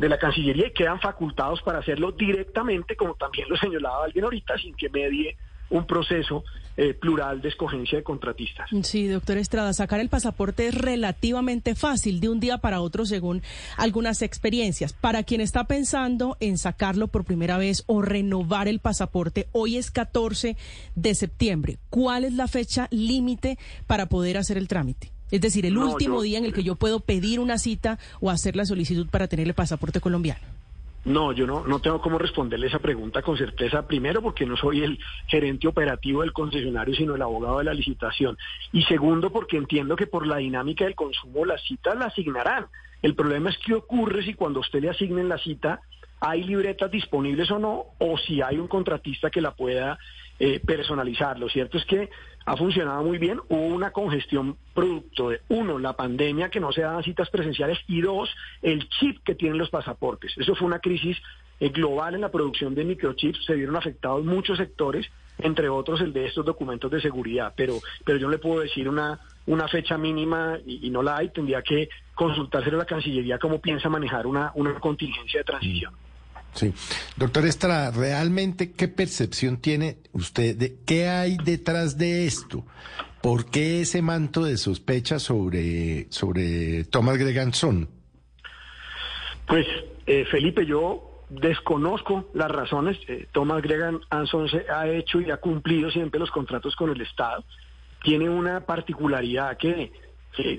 de 0.00 0.08
la 0.08 0.18
Cancillería 0.18 0.68
y 0.68 0.72
quedan 0.72 0.98
facultados 0.98 1.60
para 1.60 1.80
hacerlo 1.80 2.12
directamente, 2.12 2.96
como 2.96 3.14
también 3.14 3.46
lo 3.48 3.56
señalaba 3.56 4.06
alguien 4.06 4.24
ahorita, 4.24 4.56
sin 4.56 4.74
que 4.74 4.88
medie 4.88 5.36
un 5.68 5.86
proceso 5.86 6.42
eh, 6.76 6.94
plural 6.94 7.42
de 7.42 7.50
escogencia 7.50 7.98
de 7.98 8.02
contratistas. 8.02 8.68
Sí, 8.82 9.06
doctor 9.06 9.36
Estrada, 9.36 9.72
sacar 9.74 10.00
el 10.00 10.08
pasaporte 10.08 10.66
es 10.66 10.74
relativamente 10.74 11.74
fácil 11.74 12.18
de 12.18 12.30
un 12.30 12.40
día 12.40 12.58
para 12.58 12.80
otro 12.80 13.04
según 13.04 13.42
algunas 13.76 14.22
experiencias. 14.22 14.94
Para 14.94 15.22
quien 15.22 15.42
está 15.42 15.64
pensando 15.64 16.36
en 16.40 16.56
sacarlo 16.56 17.08
por 17.08 17.24
primera 17.24 17.58
vez 17.58 17.84
o 17.86 18.00
renovar 18.00 18.68
el 18.68 18.80
pasaporte, 18.80 19.48
hoy 19.52 19.76
es 19.76 19.90
14 19.90 20.56
de 20.96 21.14
septiembre. 21.14 21.78
¿Cuál 21.90 22.24
es 22.24 22.32
la 22.32 22.48
fecha 22.48 22.88
límite 22.90 23.58
para 23.86 24.06
poder 24.06 24.38
hacer 24.38 24.56
el 24.56 24.66
trámite? 24.66 25.12
Es 25.30 25.40
decir, 25.40 25.66
el 25.66 25.74
No, 25.74 25.90
último 25.92 26.16
yo- 26.16 26.22
día 26.22 26.38
en 26.38 26.44
el 26.44 26.52
que 26.52 26.62
yo 26.62 26.74
puedo 26.76 27.00
pedir 27.00 27.40
una 27.40 27.58
cita 27.58 27.98
o 28.20 28.30
hacer 28.30 28.56
la 28.56 28.64
solicitud 28.64 29.06
para 29.08 29.28
tener 29.28 29.46
el 29.46 29.54
pasaporte 29.54 30.00
colombiano. 30.00 30.40
No, 31.02 31.32
yo 31.32 31.46
no, 31.46 31.64
no 31.66 31.78
tengo 31.80 31.98
cómo 32.02 32.18
responderle 32.18 32.66
esa 32.66 32.78
pregunta 32.78 33.22
con 33.22 33.38
certeza. 33.38 33.86
Primero, 33.86 34.20
porque 34.20 34.44
no 34.44 34.54
soy 34.56 34.82
el 34.82 34.98
gerente 35.28 35.66
operativo 35.66 36.20
del 36.20 36.34
concesionario, 36.34 36.94
sino 36.94 37.14
el 37.14 37.22
abogado 37.22 37.58
de 37.58 37.64
la 37.64 37.72
licitación. 37.72 38.36
Y 38.72 38.82
segundo, 38.82 39.30
porque 39.32 39.56
entiendo 39.56 39.96
que 39.96 40.06
por 40.06 40.26
la 40.26 40.36
dinámica 40.36 40.84
del 40.84 40.94
consumo 40.94 41.46
las 41.46 41.62
citas 41.62 41.96
la 41.96 42.06
asignarán. 42.06 42.66
El 43.00 43.14
problema 43.14 43.48
es 43.48 43.56
qué 43.64 43.72
ocurre 43.72 44.22
si 44.24 44.34
cuando 44.34 44.60
usted 44.60 44.82
le 44.82 44.90
asignen 44.90 45.30
la 45.30 45.38
cita 45.38 45.80
hay 46.20 46.42
libretas 46.44 46.90
disponibles 46.90 47.50
o 47.50 47.58
no, 47.58 47.84
o 47.98 48.18
si 48.18 48.42
hay 48.42 48.58
un 48.58 48.68
contratista 48.68 49.30
que 49.30 49.40
la 49.40 49.52
pueda 49.52 49.98
eh, 50.42 50.58
personalizar. 50.58 51.38
Lo 51.38 51.50
cierto 51.50 51.76
es 51.76 51.84
que 51.84 52.08
ha 52.46 52.56
funcionado 52.56 53.04
muy 53.04 53.18
bien. 53.18 53.40
Hubo 53.50 53.66
una 53.66 53.90
congestión 53.90 54.56
producto 54.72 55.28
de, 55.28 55.42
uno, 55.48 55.78
la 55.78 55.92
pandemia 55.92 56.48
que 56.48 56.60
no 56.60 56.72
se 56.72 56.80
daban 56.80 57.04
citas 57.04 57.28
presenciales 57.28 57.78
y 57.86 58.00
dos, 58.00 58.30
el 58.62 58.88
chip 58.88 59.22
que 59.22 59.34
tienen 59.34 59.58
los 59.58 59.68
pasaportes. 59.68 60.32
Eso 60.38 60.54
fue 60.54 60.66
una 60.66 60.78
crisis 60.78 61.18
eh, 61.60 61.68
global 61.68 62.14
en 62.14 62.22
la 62.22 62.30
producción 62.30 62.74
de 62.74 62.84
microchips. 62.84 63.44
Se 63.44 63.54
vieron 63.54 63.76
afectados 63.76 64.24
muchos 64.24 64.56
sectores, 64.56 65.06
entre 65.40 65.68
otros 65.68 66.00
el 66.00 66.14
de 66.14 66.24
estos 66.24 66.46
documentos 66.46 66.90
de 66.90 67.02
seguridad. 67.02 67.52
Pero, 67.54 67.74
pero 68.06 68.16
yo 68.16 68.26
no 68.26 68.32
le 68.32 68.38
puedo 68.38 68.60
decir 68.60 68.88
una, 68.88 69.20
una 69.44 69.68
fecha 69.68 69.98
mínima 69.98 70.58
y, 70.64 70.88
no 70.88 71.02
la 71.02 71.18
hay. 71.18 71.28
Tendría 71.28 71.60
que 71.60 71.90
consultárselo 72.14 72.78
a 72.78 72.80
la 72.80 72.86
Cancillería 72.86 73.38
cómo 73.38 73.60
piensa 73.60 73.90
manejar 73.90 74.26
una, 74.26 74.52
una 74.54 74.72
contingencia 74.80 75.40
de 75.40 75.44
transición. 75.44 75.94
Sí. 76.54 76.72
Doctor 77.16 77.46
Estrada, 77.46 77.90
¿realmente 77.90 78.72
qué 78.72 78.88
percepción 78.88 79.58
tiene 79.58 79.98
usted 80.12 80.56
de 80.56 80.76
qué 80.84 81.08
hay 81.08 81.36
detrás 81.36 81.96
de 81.96 82.26
esto? 82.26 82.64
¿Por 83.22 83.50
qué 83.50 83.82
ese 83.82 84.02
manto 84.02 84.44
de 84.44 84.56
sospecha 84.56 85.18
sobre, 85.18 86.10
sobre 86.10 86.84
Thomas 86.84 87.18
Greganson? 87.18 87.88
Pues, 89.46 89.66
eh, 90.06 90.24
Felipe, 90.30 90.64
yo 90.64 91.24
desconozco 91.28 92.30
las 92.34 92.50
razones. 92.50 92.98
Eh, 93.08 93.26
Thomas 93.32 93.62
Gregan 93.62 94.00
se 94.50 94.70
ha 94.70 94.88
hecho 94.88 95.20
y 95.20 95.30
ha 95.30 95.36
cumplido 95.36 95.90
siempre 95.90 96.20
los 96.20 96.30
contratos 96.30 96.74
con 96.76 96.90
el 96.90 97.00
Estado. 97.00 97.44
Tiene 98.02 98.28
una 98.28 98.60
particularidad 98.60 99.56
que, 99.56 99.92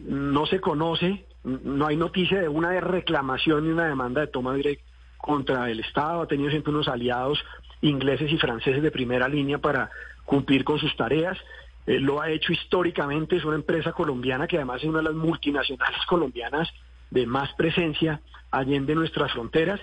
no 0.03 0.45
se 0.45 0.59
conoce, 0.59 1.25
no 1.43 1.87
hay 1.87 1.95
noticia 1.95 2.39
de 2.39 2.47
una 2.47 2.79
reclamación 2.79 3.65
ni 3.65 3.71
una 3.71 3.87
demanda 3.87 4.21
de 4.21 4.27
Thomas 4.27 4.57
Gregg 4.57 4.79
contra 5.21 5.69
el 5.69 5.79
Estado. 5.79 6.21
Ha 6.21 6.27
tenido 6.27 6.49
siempre 6.49 6.71
unos 6.71 6.87
aliados 6.87 7.43
ingleses 7.81 8.31
y 8.31 8.37
franceses 8.37 8.81
de 8.81 8.91
primera 8.91 9.27
línea 9.27 9.57
para 9.57 9.89
cumplir 10.25 10.63
con 10.63 10.79
sus 10.79 10.95
tareas. 10.95 11.37
Eh, 11.87 11.99
lo 11.99 12.21
ha 12.21 12.29
hecho 12.29 12.53
históricamente, 12.53 13.37
es 13.37 13.45
una 13.45 13.55
empresa 13.55 13.91
colombiana 13.91 14.47
que 14.47 14.57
además 14.57 14.81
es 14.81 14.89
una 14.89 14.99
de 14.99 15.05
las 15.05 15.15
multinacionales 15.15 16.05
colombianas 16.05 16.69
de 17.09 17.25
más 17.25 17.53
presencia 17.53 18.21
allende 18.51 18.95
nuestras 18.95 19.31
fronteras 19.31 19.79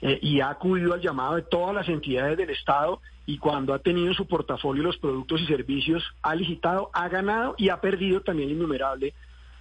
eh, 0.00 0.18
y 0.22 0.40
ha 0.40 0.50
acudido 0.50 0.94
al 0.94 1.00
llamado 1.00 1.36
de 1.36 1.42
todas 1.42 1.74
las 1.74 1.88
entidades 1.88 2.36
del 2.38 2.50
Estado 2.50 3.00
y 3.26 3.38
cuando 3.38 3.74
ha 3.74 3.78
tenido 3.80 4.08
en 4.08 4.14
su 4.14 4.26
portafolio 4.26 4.82
los 4.82 4.96
productos 4.98 5.40
y 5.42 5.46
servicios, 5.46 6.02
ha 6.22 6.34
licitado, 6.34 6.90
ha 6.92 7.08
ganado 7.08 7.54
y 7.58 7.68
ha 7.68 7.80
perdido 7.80 8.22
también 8.22 8.50
innumerable 8.50 9.12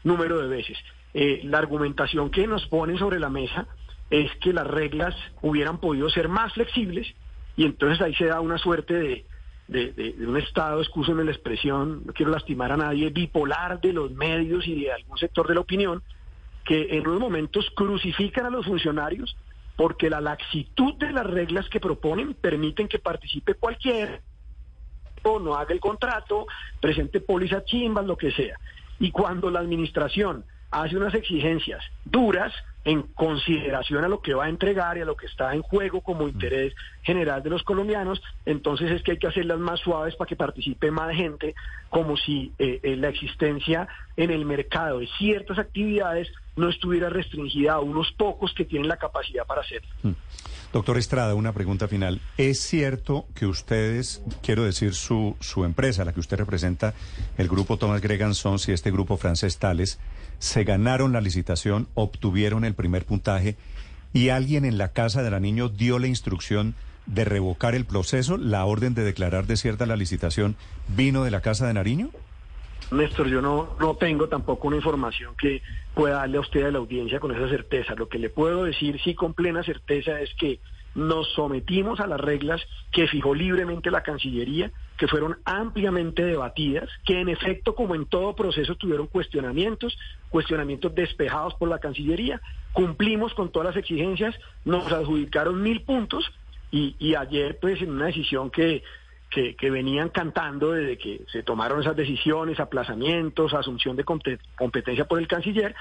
número 0.03 0.39
de 0.39 0.48
veces. 0.48 0.77
Eh, 1.13 1.41
la 1.43 1.57
argumentación 1.57 2.29
que 2.29 2.48
nos 2.48 2.65
ponen 2.67 2.98
sobre 2.98 3.19
la 3.19 3.29
mesa 3.29 3.67
es 4.09 4.31
que 4.37 4.53
las 4.53 4.67
reglas 4.67 5.15
hubieran 5.41 5.79
podido 5.79 6.09
ser 6.09 6.29
más 6.29 6.53
flexibles 6.53 7.07
y 7.55 7.65
entonces 7.65 8.01
ahí 8.01 8.15
se 8.15 8.25
da 8.25 8.41
una 8.41 8.57
suerte 8.57 8.93
de, 8.93 9.25
de, 9.67 10.15
un 10.25 10.37
estado, 10.37 10.81
excúsenme 10.81 11.23
la 11.23 11.31
expresión, 11.31 12.03
no 12.05 12.13
quiero 12.13 12.31
lastimar 12.31 12.71
a 12.71 12.77
nadie, 12.77 13.09
bipolar 13.09 13.79
de 13.81 13.93
los 13.93 14.11
medios 14.11 14.67
y 14.67 14.81
de 14.81 14.91
algún 14.91 15.17
sector 15.17 15.47
de 15.47 15.55
la 15.55 15.61
opinión, 15.61 16.01
que 16.65 16.97
en 16.97 17.07
unos 17.07 17.19
momentos 17.19 17.69
crucifican 17.75 18.45
a 18.45 18.49
los 18.49 18.65
funcionarios 18.65 19.35
porque 19.75 20.09
la 20.09 20.21
laxitud 20.21 20.95
de 20.95 21.11
las 21.11 21.25
reglas 21.25 21.69
que 21.69 21.79
proponen 21.79 22.33
permiten 22.33 22.87
que 22.87 22.99
participe 22.99 23.53
cualquiera 23.53 24.19
o 25.23 25.39
no 25.39 25.55
haga 25.55 25.73
el 25.73 25.79
contrato, 25.79 26.47
presente 26.79 27.21
póliza 27.21 27.63
chimbas, 27.63 28.05
lo 28.05 28.17
que 28.17 28.31
sea. 28.31 28.57
Y 28.99 29.11
cuando 29.11 29.49
la 29.49 29.59
administración 29.59 30.45
hace 30.71 30.97
unas 30.97 31.13
exigencias 31.13 31.83
duras 32.05 32.53
en 32.85 33.03
consideración 33.03 34.03
a 34.03 34.07
lo 34.07 34.21
que 34.21 34.33
va 34.33 34.45
a 34.45 34.49
entregar 34.49 34.97
y 34.97 35.01
a 35.01 35.05
lo 35.05 35.15
que 35.15 35.25
está 35.25 35.53
en 35.53 35.61
juego 35.61 36.01
como 36.01 36.27
interés 36.27 36.73
general 37.03 37.43
de 37.43 37.49
los 37.49 37.63
colombianos, 37.63 38.21
entonces 38.45 38.91
es 38.91 39.03
que 39.03 39.11
hay 39.11 39.17
que 39.17 39.27
hacerlas 39.27 39.59
más 39.59 39.79
suaves 39.81 40.15
para 40.15 40.27
que 40.27 40.35
participe 40.35 40.89
más 40.89 41.13
gente, 41.15 41.55
como 41.89 42.15
si 42.15 42.53
eh, 42.57 42.79
eh, 42.81 42.95
la 42.95 43.09
existencia 43.09 43.88
en 44.15 44.31
el 44.31 44.45
mercado 44.45 44.99
de 44.99 45.07
ciertas 45.17 45.59
actividades 45.59 46.31
no 46.55 46.69
estuviera 46.69 47.09
restringida 47.09 47.73
a 47.73 47.79
unos 47.79 48.11
pocos 48.13 48.53
que 48.53 48.65
tienen 48.65 48.88
la 48.88 48.97
capacidad 48.97 49.45
para 49.45 49.61
hacerlo. 49.61 49.89
Doctor 50.71 50.99
Estrada, 50.99 51.33
una 51.33 51.53
pregunta 51.53 51.88
final. 51.88 52.21
¿Es 52.38 52.59
cierto 52.59 53.25
que 53.33 53.47
ustedes, 53.47 54.21
quiero 54.43 54.63
decir 54.63 54.93
su, 54.93 55.35
su 55.39 55.65
empresa, 55.65 56.05
la 56.05 56.13
que 56.13 56.19
usted 56.19 56.38
representa, 56.38 56.93
el 57.38 57.47
grupo 57.47 57.77
Thomas 57.77 58.01
Gregan 58.01 58.35
Sons 58.35 58.67
y 58.69 58.73
este 58.73 58.91
grupo 58.91 59.17
francés 59.17 59.57
Tales, 59.57 59.97
se 60.38 60.63
ganaron 60.63 61.11
la 61.11 61.21
licitación, 61.21 61.88
obtuvieron 61.95 62.65
el 62.65 62.75
primer 62.75 63.05
puntaje 63.05 63.57
y 64.13 64.29
alguien 64.29 64.63
en 64.63 64.77
la 64.77 64.89
casa 64.89 65.23
de 65.23 65.39
niño 65.39 65.69
dio 65.69 65.97
la 65.97 66.07
instrucción 66.07 66.75
de 67.07 67.25
revocar 67.25 67.73
el 67.73 67.85
proceso? 67.85 68.38
¿La 68.38 68.65
orden 68.65 68.93
de 68.93 69.03
declarar 69.03 69.47
desierta 69.47 69.88
la 69.88 69.95
licitación 69.95 70.55
vino 70.88 71.23
de 71.23 71.31
la 71.31 71.41
casa 71.41 71.65
de 71.65 71.73
Nariño? 71.73 72.11
Néstor, 72.91 73.27
yo 73.27 73.41
no, 73.41 73.75
no 73.79 73.96
tengo 73.96 74.27
tampoco 74.27 74.67
una 74.67 74.77
información 74.77 75.36
que 75.36 75.62
pueda 75.93 76.17
darle 76.17 76.38
a 76.38 76.41
usted 76.41 76.63
a 76.63 76.72
la 76.72 76.79
audiencia 76.79 77.19
con 77.19 77.36
esa 77.36 77.48
certeza. 77.48 77.93
Lo 77.96 78.10
que 78.10 78.17
le 78.17 78.29
puedo 78.29 78.63
decir, 78.63 79.00
sí, 79.03 79.13
con 79.13 79.34
plena 79.34 79.63
certeza, 79.63 80.19
es 80.22 80.34
que 80.36 80.60
nos 80.96 81.31
sometimos 81.34 82.00
a 82.00 82.08
las 82.08 82.19
reglas 82.19 82.62
que 82.91 83.08
fijó 83.08 83.36
libremente 83.36 83.91
la 83.91 84.01
Cancillería, 84.01 84.72
que 84.98 85.08
fueron 85.08 85.38
ampliamente 85.46 86.24
debatidas, 86.24 86.89
que 87.05 87.22
en 87.22 87.29
efecto, 87.29 87.75
como 87.75 87.93
en 87.93 88.05
todo 88.05 88.36
proceso, 88.36 88.75
tuvieron 88.75 89.08
cuestionamientos, 89.08 89.98
cuestionamientos 90.29 90.93
despejados 90.96 91.53
por 91.55 91.69
la 91.69 91.79
Cancillería, 91.79 92.41
cumplimos 92.74 93.34
con 93.36 93.51
todas 93.51 93.67
las 93.67 93.77
exigencias, 93.77 94.36
nos 94.65 94.91
adjudicaron 94.91 95.62
mil 95.62 95.84
puntos 95.84 96.25
y, 96.72 96.96
y 97.00 97.15
ayer, 97.15 97.60
pues, 97.62 97.81
en 97.81 97.91
una 97.91 98.08
decisión 98.08 98.50
que 98.50 98.84
que, 99.29 99.69
venían 99.69 100.09
cantando 100.09 100.71
desde 100.71 100.98
que 100.98 101.21
se 101.31 101.43
tomaron 101.43 101.81
esas 101.81 101.95
decisiones, 101.95 102.59
aplazamientos, 102.59 103.53
asunción 103.53 103.95
de 103.95 104.03
competencia 104.03 105.05
por 105.05 105.19
el 105.19 105.27
canciller, 105.27 105.75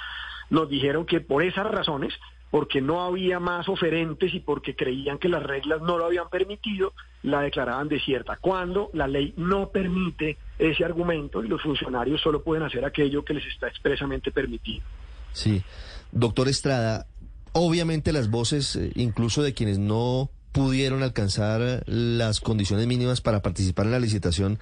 nos 0.50 0.68
dijeron 0.68 1.06
que 1.06 1.20
por 1.20 1.42
esas 1.42 1.66
razones, 1.66 2.14
porque 2.50 2.80
no 2.80 3.02
había 3.02 3.40
más 3.40 3.68
oferentes 3.68 4.32
y 4.34 4.40
porque 4.40 4.74
creían 4.74 5.18
que 5.18 5.28
las 5.28 5.42
reglas 5.42 5.80
no 5.82 5.98
lo 5.98 6.06
habían 6.06 6.28
permitido, 6.28 6.92
la 7.22 7.42
declaraban 7.42 7.88
desierta, 7.88 8.38
cuando 8.40 8.90
la 8.92 9.06
ley 9.06 9.34
no 9.36 9.70
permite 9.70 10.38
ese 10.58 10.84
argumento 10.84 11.42
y 11.42 11.48
los 11.48 11.62
funcionarios 11.62 12.20
solo 12.20 12.42
pueden 12.42 12.64
hacer 12.64 12.84
aquello 12.84 13.24
que 13.24 13.34
les 13.34 13.46
está 13.46 13.68
expresamente 13.68 14.30
permitido. 14.30 14.84
Sí. 15.32 15.62
Doctor 16.10 16.48
Estrada, 16.48 17.06
obviamente 17.52 18.12
las 18.12 18.30
voces, 18.30 18.76
eh, 18.76 18.92
incluso 18.94 19.42
de 19.42 19.52
quienes 19.52 19.78
no 19.78 20.30
pudieron 20.52 21.02
alcanzar 21.02 21.82
las 21.86 22.40
condiciones 22.40 22.86
mínimas 22.86 23.20
para 23.20 23.42
participar 23.42 23.86
en 23.86 23.92
la 23.92 24.00
licitación, 24.00 24.58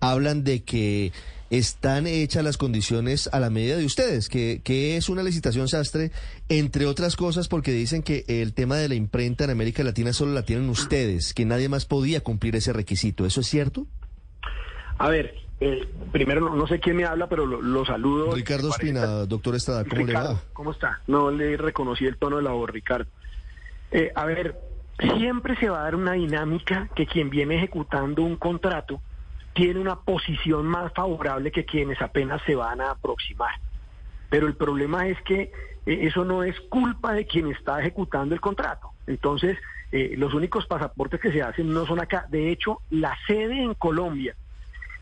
hablan 0.00 0.44
de 0.44 0.62
que 0.62 1.12
están 1.50 2.06
hechas 2.06 2.44
las 2.44 2.56
condiciones 2.56 3.28
a 3.32 3.40
la 3.40 3.50
medida 3.50 3.76
de 3.76 3.84
ustedes, 3.84 4.28
que, 4.28 4.60
que 4.62 4.96
es 4.96 5.08
una 5.08 5.22
licitación 5.22 5.68
sastre, 5.68 6.12
entre 6.48 6.86
otras 6.86 7.16
cosas 7.16 7.48
porque 7.48 7.72
dicen 7.72 8.02
que 8.02 8.24
el 8.28 8.54
tema 8.54 8.76
de 8.76 8.88
la 8.88 8.94
imprenta 8.94 9.44
en 9.44 9.50
América 9.50 9.82
Latina 9.82 10.12
solo 10.12 10.32
la 10.32 10.42
tienen 10.42 10.68
ustedes, 10.68 11.34
que 11.34 11.44
nadie 11.44 11.68
más 11.68 11.86
podía 11.86 12.20
cumplir 12.20 12.54
ese 12.54 12.72
requisito. 12.72 13.26
¿Eso 13.26 13.40
es 13.40 13.48
cierto? 13.48 13.86
A 14.98 15.08
ver, 15.08 15.34
eh, 15.60 15.88
primero 16.12 16.40
no, 16.40 16.54
no 16.54 16.66
sé 16.68 16.78
quién 16.78 16.96
me 16.96 17.04
habla, 17.04 17.28
pero 17.28 17.44
lo, 17.46 17.60
lo 17.60 17.84
saludo. 17.84 18.32
Ricardo 18.32 18.70
Espina, 18.70 19.04
doctor 19.26 19.56
Estrada, 19.56 19.84
¿cómo 19.84 20.06
Ricardo, 20.06 20.28
le 20.28 20.34
va? 20.34 20.42
¿cómo 20.52 20.70
está? 20.70 21.00
No 21.08 21.30
le 21.30 21.56
reconocí 21.56 22.06
el 22.06 22.16
tono 22.16 22.36
de 22.36 22.42
la 22.44 22.52
voz, 22.52 22.70
Ricardo. 22.70 23.10
Eh, 23.90 24.12
a 24.14 24.24
ver, 24.24 24.56
siempre 25.00 25.56
se 25.56 25.68
va 25.68 25.80
a 25.80 25.84
dar 25.84 25.94
una 25.94 26.12
dinámica 26.12 26.88
que 26.94 27.06
quien 27.06 27.30
viene 27.30 27.56
ejecutando 27.56 28.22
un 28.22 28.36
contrato 28.36 29.00
tiene 29.52 29.80
una 29.80 29.96
posición 29.96 30.66
más 30.66 30.92
favorable 30.92 31.50
que 31.50 31.64
quienes 31.64 32.00
apenas 32.00 32.40
se 32.46 32.54
van 32.54 32.80
a 32.80 32.92
aproximar. 32.92 33.54
Pero 34.28 34.46
el 34.46 34.54
problema 34.54 35.08
es 35.08 35.20
que 35.22 35.42
eh, 35.42 35.50
eso 36.02 36.24
no 36.24 36.42
es 36.44 36.58
culpa 36.68 37.12
de 37.12 37.26
quien 37.26 37.48
está 37.48 37.80
ejecutando 37.80 38.34
el 38.34 38.40
contrato. 38.40 38.90
Entonces, 39.06 39.58
eh, 39.90 40.14
los 40.16 40.34
únicos 40.34 40.66
pasaportes 40.66 41.20
que 41.20 41.32
se 41.32 41.42
hacen 41.42 41.72
no 41.72 41.84
son 41.84 42.00
acá. 42.00 42.26
De 42.28 42.50
hecho, 42.50 42.80
la 42.90 43.16
sede 43.26 43.60
en 43.62 43.74
Colombia 43.74 44.36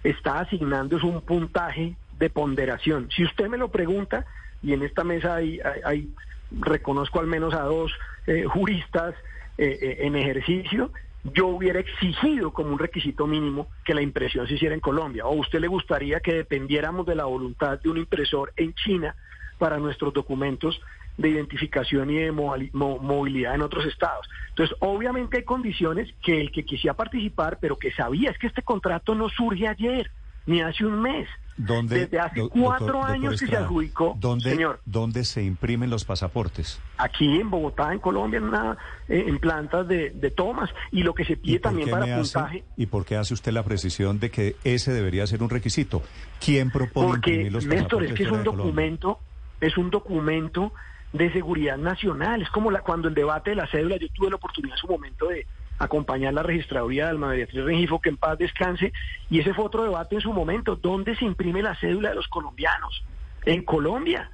está 0.03 0.41
asignando 0.41 0.97
un 1.03 1.21
puntaje 1.21 1.95
de 2.19 2.31
ponderación. 2.31 3.09
Si 3.15 3.25
usted 3.25 3.49
me 3.49 3.59
lo 3.59 3.69
pregunta, 3.69 4.25
y 4.63 4.73
en 4.73 4.83
esta 4.83 5.05
mesa 5.05 5.37
hay, 5.37 5.61
hay- 5.61 5.81
hay- 5.85 6.09
reconozco 6.51 7.21
al 7.21 7.27
menos 7.27 7.53
a 7.55 7.63
dos 7.63 7.93
eh, 8.27 8.45
juristas 8.45 9.15
eh, 9.59 9.79
eh, 9.81 9.97
en 10.01 10.15
ejercicio, 10.15 10.93
yo 11.25 11.49
hubiera 11.49 11.81
exigido 11.81 12.53
como 12.53 12.73
un 12.73 12.79
requisito 12.79 13.27
mínimo 13.27 13.69
que 13.85 13.93
la 13.93 14.03
impresión 14.03 14.47
se 14.47 14.55
hiciera 14.55 14.75
en 14.75 14.81
Colombia. 14.81 15.27
¿O 15.27 15.35
usted 15.35 15.61
le 15.61 15.67
gustaría 15.67 16.21
que 16.21 16.33
dependiéramos 16.33 17.05
de 17.07 17.17
la 17.17 17.25
voluntad 17.25 17.81
de 17.81 17.91
un 17.91 17.99
impresor 17.99 18.53
en 18.57 18.73
China 18.75 19.17
para 19.59 19.79
nuestros 19.79 20.15
documentos 20.15 20.81
de 21.17 21.31
identificación 21.31 22.09
y 22.11 22.19
de 22.19 22.31
movilidad 22.31 23.57
en 23.57 23.63
otros 23.63 23.85
estados? 23.87 24.29
Entonces, 24.51 24.77
obviamente 24.79 25.39
hay 25.39 25.43
condiciones 25.43 26.09
que 26.23 26.41
el 26.41 26.53
que 26.53 26.65
quisiera 26.65 26.95
participar, 26.95 27.59
pero 27.61 27.77
que 27.77 27.91
sabía 27.91 28.31
es 28.31 28.39
que 28.39 28.47
este 28.47 28.63
contrato 28.63 29.15
no 29.15 29.29
surge 29.29 29.67
ayer, 29.67 30.11
ni 30.47 30.61
hace 30.61 30.87
un 30.87 31.03
mes. 31.03 31.29
¿Dónde, 31.59 32.01
Desde 32.01 32.21
hace 32.21 32.41
do- 32.41 32.49
cuatro 32.51 32.87
doctor- 32.87 32.93
doctor 32.95 33.11
años 33.11 33.41
que 33.41 33.47
se 33.49 33.57
adjudicó, 33.57 34.17
¿dónde, 34.21 34.51
señor. 34.51 34.81
¿Dónde 34.85 35.25
se 35.25 35.43
imprimen 35.43 35.91
los 35.91 36.05
pasaportes? 36.05 36.81
aquí 36.99 37.41
en 37.41 37.51
Bogotá, 37.51 37.93
en 37.93 37.99
Colombia, 37.99 38.39
en, 38.39 38.45
una, 38.45 38.77
eh, 39.09 39.25
en 39.27 39.39
plantas 39.39 39.87
de, 39.89 40.11
de 40.11 40.31
tomas. 40.31 40.71
Y 40.93 41.03
lo 41.03 41.15
que 41.15 41.25
se 41.25 41.37
pide 41.37 41.57
¿Y 41.57 41.59
por, 41.59 41.71
también 41.71 41.91
para 41.91 42.07
me 42.07 42.13
hace, 42.13 42.33
puntaje, 42.39 42.65
¿Y 42.77 42.87
por 42.87 43.05
qué 43.05 43.17
hace 43.17 43.35
usted 43.35 43.53
la 43.53 43.63
precisión 43.65 44.19
de 44.21 44.31
que 44.31 44.57
ese 44.65 44.93
debería 44.93 45.27
ser 45.27 45.43
un 45.43 45.51
requisito? 45.51 46.03
¿Quién 46.45 46.71
propone 46.71 47.09
porque 47.09 47.31
imprimir 47.31 47.53
los 47.53 47.67
Néstor, 47.67 48.05
es 48.05 48.11
pasaportes 48.11 48.15
que 48.17 48.23
es 48.25 48.31
un 48.31 48.39
Colombia? 48.45 48.65
documento, 48.65 49.21
es 49.61 49.77
un 49.77 49.91
documento 49.91 50.73
de 51.13 51.33
seguridad 51.33 51.77
nacional. 51.79 52.43
Es 52.43 52.51
como 52.51 52.71
la, 52.71 52.81
cuando 52.83 53.09
el 53.09 53.15
debate 53.15 53.51
de 53.51 53.57
la 53.57 53.67
cédula, 53.69 53.97
yo 53.97 54.07
tuve 54.15 54.31
la 54.31 54.37
oportunidad 54.37 54.77
en 54.77 54.81
su 54.81 54.87
momento 54.89 55.27
de 55.29 55.47
acompañar 55.79 56.35
la 56.35 56.43
registraduría 56.43 57.05
de 57.05 57.11
Alma 57.11 57.29
Beatriz 57.29 57.65
Rengifo, 57.65 58.01
que 58.01 58.11
en 58.11 58.17
paz 58.17 58.39
descanse, 58.39 58.93
y 59.31 59.41
ese 59.41 59.55
fue 59.55 59.65
otro 59.65 59.85
debate 59.85 60.17
en 60.17 60.21
su 60.21 60.33
momento, 60.33 60.77
¿dónde 60.77 61.17
se 61.17 61.25
imprime 61.25 61.63
la 61.63 61.75
cédula 61.77 62.11
de 62.11 62.17
los 62.17 62.29
colombianos? 62.29 63.05
En 63.45 63.65
Colombia. 63.65 64.31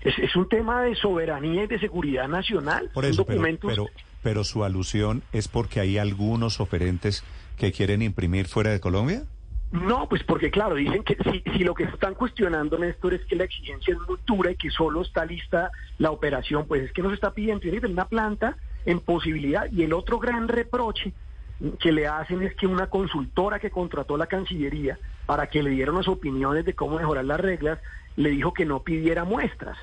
Es, 0.00 0.18
es 0.18 0.36
un 0.36 0.48
tema 0.48 0.82
de 0.82 0.94
soberanía 0.94 1.64
y 1.64 1.66
de 1.66 1.78
seguridad 1.78 2.28
nacional. 2.28 2.90
Por 2.94 3.04
eso, 3.04 3.24
pero, 3.24 3.36
documentos 3.36 3.70
pero, 3.70 3.86
pero 4.22 4.44
su 4.44 4.64
alusión 4.64 5.22
es 5.32 5.48
porque 5.48 5.80
hay 5.80 5.98
algunos 5.98 6.60
oferentes 6.60 7.24
que 7.56 7.72
quieren 7.72 8.02
imprimir 8.02 8.46
fuera 8.46 8.70
de 8.70 8.80
Colombia. 8.80 9.24
No, 9.72 10.08
pues 10.08 10.22
porque 10.22 10.50
claro, 10.50 10.76
dicen 10.76 11.02
que 11.02 11.16
si, 11.24 11.42
si 11.52 11.64
lo 11.64 11.74
que 11.74 11.84
están 11.84 12.14
cuestionando, 12.14 12.78
Néstor, 12.78 13.14
es 13.14 13.24
que 13.26 13.34
la 13.34 13.44
exigencia 13.44 13.94
es 13.94 14.00
muy 14.08 14.16
dura 14.24 14.52
y 14.52 14.56
que 14.56 14.70
solo 14.70 15.02
está 15.02 15.24
lista 15.24 15.70
la 15.98 16.12
operación, 16.12 16.66
pues 16.68 16.82
es 16.82 16.92
que 16.92 17.02
nos 17.02 17.12
está 17.12 17.32
pidiendo 17.32 17.60
tiene 17.60 17.80
una 17.88 18.06
planta 18.06 18.56
en 18.86 19.00
posibilidad. 19.00 19.70
Y 19.70 19.82
el 19.82 19.92
otro 19.92 20.18
gran 20.18 20.48
reproche 20.48 21.12
que 21.78 21.92
le 21.92 22.06
hacen 22.06 22.42
es 22.42 22.54
que 22.54 22.66
una 22.66 22.88
consultora 22.88 23.58
que 23.58 23.70
contrató 23.70 24.16
la 24.16 24.26
Cancillería 24.26 24.98
para 25.26 25.48
que 25.48 25.62
le 25.62 25.70
dieran 25.70 25.96
las 25.96 26.08
opiniones 26.08 26.64
de 26.64 26.74
cómo 26.74 26.96
mejorar 26.96 27.24
las 27.24 27.40
reglas, 27.40 27.78
le 28.16 28.30
dijo 28.30 28.52
que 28.52 28.64
no 28.64 28.80
pidiera 28.80 29.24
muestras. 29.24 29.76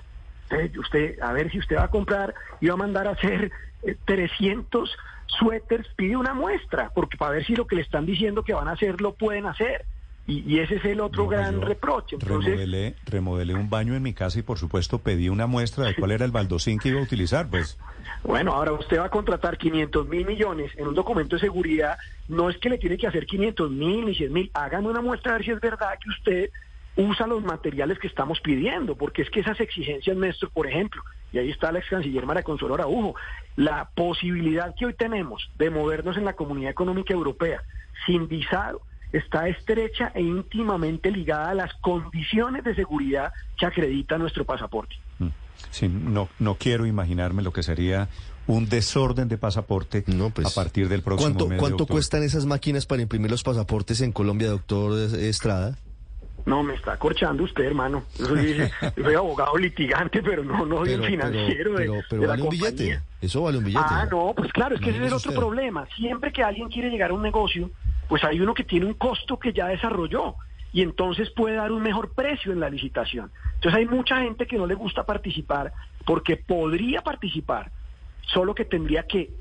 Usted, 0.78 1.20
a 1.20 1.34
ver 1.34 1.52
si 1.52 1.60
usted 1.60 1.78
va 1.78 1.86
a 1.86 1.92
comprar 1.92 2.34
y 2.62 2.68
va 2.68 2.74
a 2.74 2.78
mandar 2.78 3.08
a 3.08 3.12
hacer 3.12 3.52
eh, 3.82 3.96
300 4.06 4.96
suéteres, 5.26 5.88
pide 5.96 6.16
una 6.16 6.34
muestra, 6.34 6.92
porque 6.94 7.18
para 7.18 7.34
ver 7.34 7.46
si 7.46 7.56
lo 7.56 7.66
que 7.66 7.76
le 7.76 7.82
están 7.82 8.06
diciendo 8.06 8.44
que 8.44 8.54
van 8.54 8.68
a 8.68 8.74
hacer 8.74 9.02
lo 9.02 9.14
pueden 9.14 9.48
hacer. 9.48 9.86
Y, 10.26 10.40
y 10.48 10.60
ese 10.60 10.76
es 10.76 10.86
el 10.86 11.02
otro 11.02 11.24
No, 11.24 11.30
gran 11.30 11.62
reproche. 11.62 12.16
Entonces, 12.16 12.52
remodelé, 12.52 12.96
remodelé 13.06 13.56
un 13.56 13.70
baño 13.70 13.94
en 13.94 14.04
mi 14.04 14.14
casa 14.14 14.40
y 14.40 14.42
por 14.42 14.58
supuesto 14.58 15.00
pedí 15.00 15.28
una 15.28 15.48
muestra 15.48 15.86
de 15.86 15.96
cuál 15.96 16.12
era 16.12 16.24
el 16.24 16.32
baldosín 16.32 16.80
que 16.80 16.90
iba 16.90 17.00
a 17.00 17.04
utilizar. 17.04 17.50
Pues 17.50 17.78
bueno, 18.24 18.54
ahora 18.54 18.72
usted 18.74 19.00
va 19.00 19.06
a 19.06 19.10
contratar 19.10 19.58
500 19.58 20.08
mil 20.08 20.26
millones 20.26 20.72
en 20.78 20.88
un 20.88 20.96
documento 20.96 21.36
de 21.36 21.42
seguridad, 21.42 21.98
no 22.30 22.50
es 22.50 22.58
que 22.58 22.70
le 22.70 22.78
tiene 22.78 22.98
que 22.98 23.08
hacer 23.08 23.26
500 23.26 23.70
mil 23.70 24.06
ni 24.06 24.16
100 24.16 24.34
mil, 24.34 24.52
hágame 24.54 24.88
una 24.88 25.02
muestra 25.02 25.34
a 25.34 25.36
ver 25.36 25.46
si 25.46 25.52
es 25.52 25.60
verdad 25.60 26.00
que 26.02 26.10
usted 26.10 26.50
usa 26.96 27.28
los 27.28 27.44
materiales 27.44 28.00
que 28.00 28.08
estamos 28.08 28.40
pidiendo, 28.40 28.96
porque 28.96 29.24
es 29.24 29.30
que 29.30 29.40
esas 29.40 29.60
exigencias, 29.60 30.16
Néstor, 30.16 30.52
por 30.52 30.68
ejemplo, 30.68 31.02
y 31.32 31.40
ahí 31.40 31.50
está 31.50 31.72
la 31.72 31.80
ex 31.80 31.90
canciller 31.90 32.26
María 32.26 32.44
Consuelo 32.44 32.76
Araujo, 32.76 33.16
la 33.56 33.90
posibilidad 33.96 34.74
que 34.76 34.86
hoy 34.86 34.94
tenemos 34.94 35.50
de 35.58 35.70
movernos 35.70 36.18
en 36.18 36.26
la 36.26 36.34
Comunidad 36.34 36.72
Económica 36.72 37.14
Europea 37.14 37.64
sin 38.06 38.28
visado 38.28 38.82
está 39.14 39.48
estrecha 39.48 40.12
e 40.14 40.22
íntimamente 40.22 41.10
ligada 41.12 41.52
a 41.52 41.54
las 41.54 41.74
condiciones 41.76 42.64
de 42.66 42.76
seguridad 42.76 43.32
que 43.58 43.66
acredita 43.66 44.18
nuestro 44.18 44.44
pasaporte. 44.44 44.96
mm, 45.20 45.28
sí, 45.72 45.88
no, 45.88 46.28
no 46.40 46.56
quiero 46.56 46.86
imaginarme 46.86 47.42
lo 47.44 47.54
que 47.54 47.64
sería 47.64 48.10
un 48.46 48.68
desorden 48.68 49.30
de 49.30 49.38
pasaporte 49.38 50.04
No, 50.08 50.30
pues, 50.30 50.48
a 50.48 50.62
partir 50.62 50.90
del 50.90 51.02
próximo 51.02 51.30
¿Cuánto, 51.30 51.46
mes 51.48 51.52
de 51.56 51.60
cuánto 51.60 51.84
octubre. 51.84 51.94
cuestan 51.94 52.24
esas 52.24 52.46
máquinas 52.46 52.86
para 52.86 53.02
imprimir 53.02 53.32
los 53.32 53.42
pasaportes 53.44 54.02
en 54.02 54.12
Colombia, 54.12 54.50
doctor 54.50 54.92
Estrada? 55.16 55.78
No, 56.46 56.62
me 56.62 56.74
está 56.74 56.98
corchando 57.00 57.44
usted, 57.46 57.64
hermano. 57.64 58.04
Yo 58.20 58.26
soy, 58.26 58.58
yo 58.98 59.04
soy 59.06 59.14
abogado 59.16 59.56
litigante, 59.58 60.22
pero 60.22 60.44
no, 60.44 60.66
no 60.66 60.80
soy 60.84 60.96
un 60.96 61.04
financiero 61.06 61.72
pero, 61.78 61.94
pero 62.10 62.22
de 62.24 62.28
la 62.28 62.34
vale 62.34 62.44
un 62.44 62.50
billete. 62.50 63.00
Eso 63.22 63.44
vale 63.44 63.60
un 63.60 63.64
billete. 63.64 63.86
Ah, 63.88 64.06
no, 64.12 64.34
pues 64.36 64.52
claro, 64.52 64.76
es 64.76 64.82
que 64.82 64.90
ese 64.90 65.00
es 65.00 65.06
el 65.08 65.14
otro 65.14 65.30
usted. 65.30 65.40
problema. 65.40 65.88
Siempre 65.96 66.34
que 66.34 66.44
alguien 66.44 66.68
quiere 66.68 66.90
llegar 66.90 67.12
a 67.12 67.14
un 67.14 67.22
negocio, 67.22 67.70
pues 68.14 68.24
hay 68.26 68.40
uno 68.40 68.54
que 68.54 68.64
tiene 68.64 68.86
un 68.86 68.94
costo 68.94 69.40
que 69.40 69.54
ya 69.54 69.70
desarrolló 69.70 70.36
y 70.72 70.84
entonces 70.84 71.32
puede 71.32 71.56
dar 71.56 71.72
un 71.72 71.82
mejor 71.82 72.14
precio 72.14 72.52
en 72.52 72.60
la 72.60 72.70
licitación. 72.70 73.32
Entonces 73.56 73.80
hay 73.80 73.88
mucha 73.88 74.20
gente 74.22 74.46
que 74.46 74.56
no 74.56 74.68
le 74.68 74.76
gusta 74.76 75.04
participar 75.04 75.74
porque 76.06 76.38
podría 76.38 77.02
participar, 77.02 77.72
solo 78.28 78.54
que 78.54 78.66
tendría 78.66 79.02
que 79.08 79.32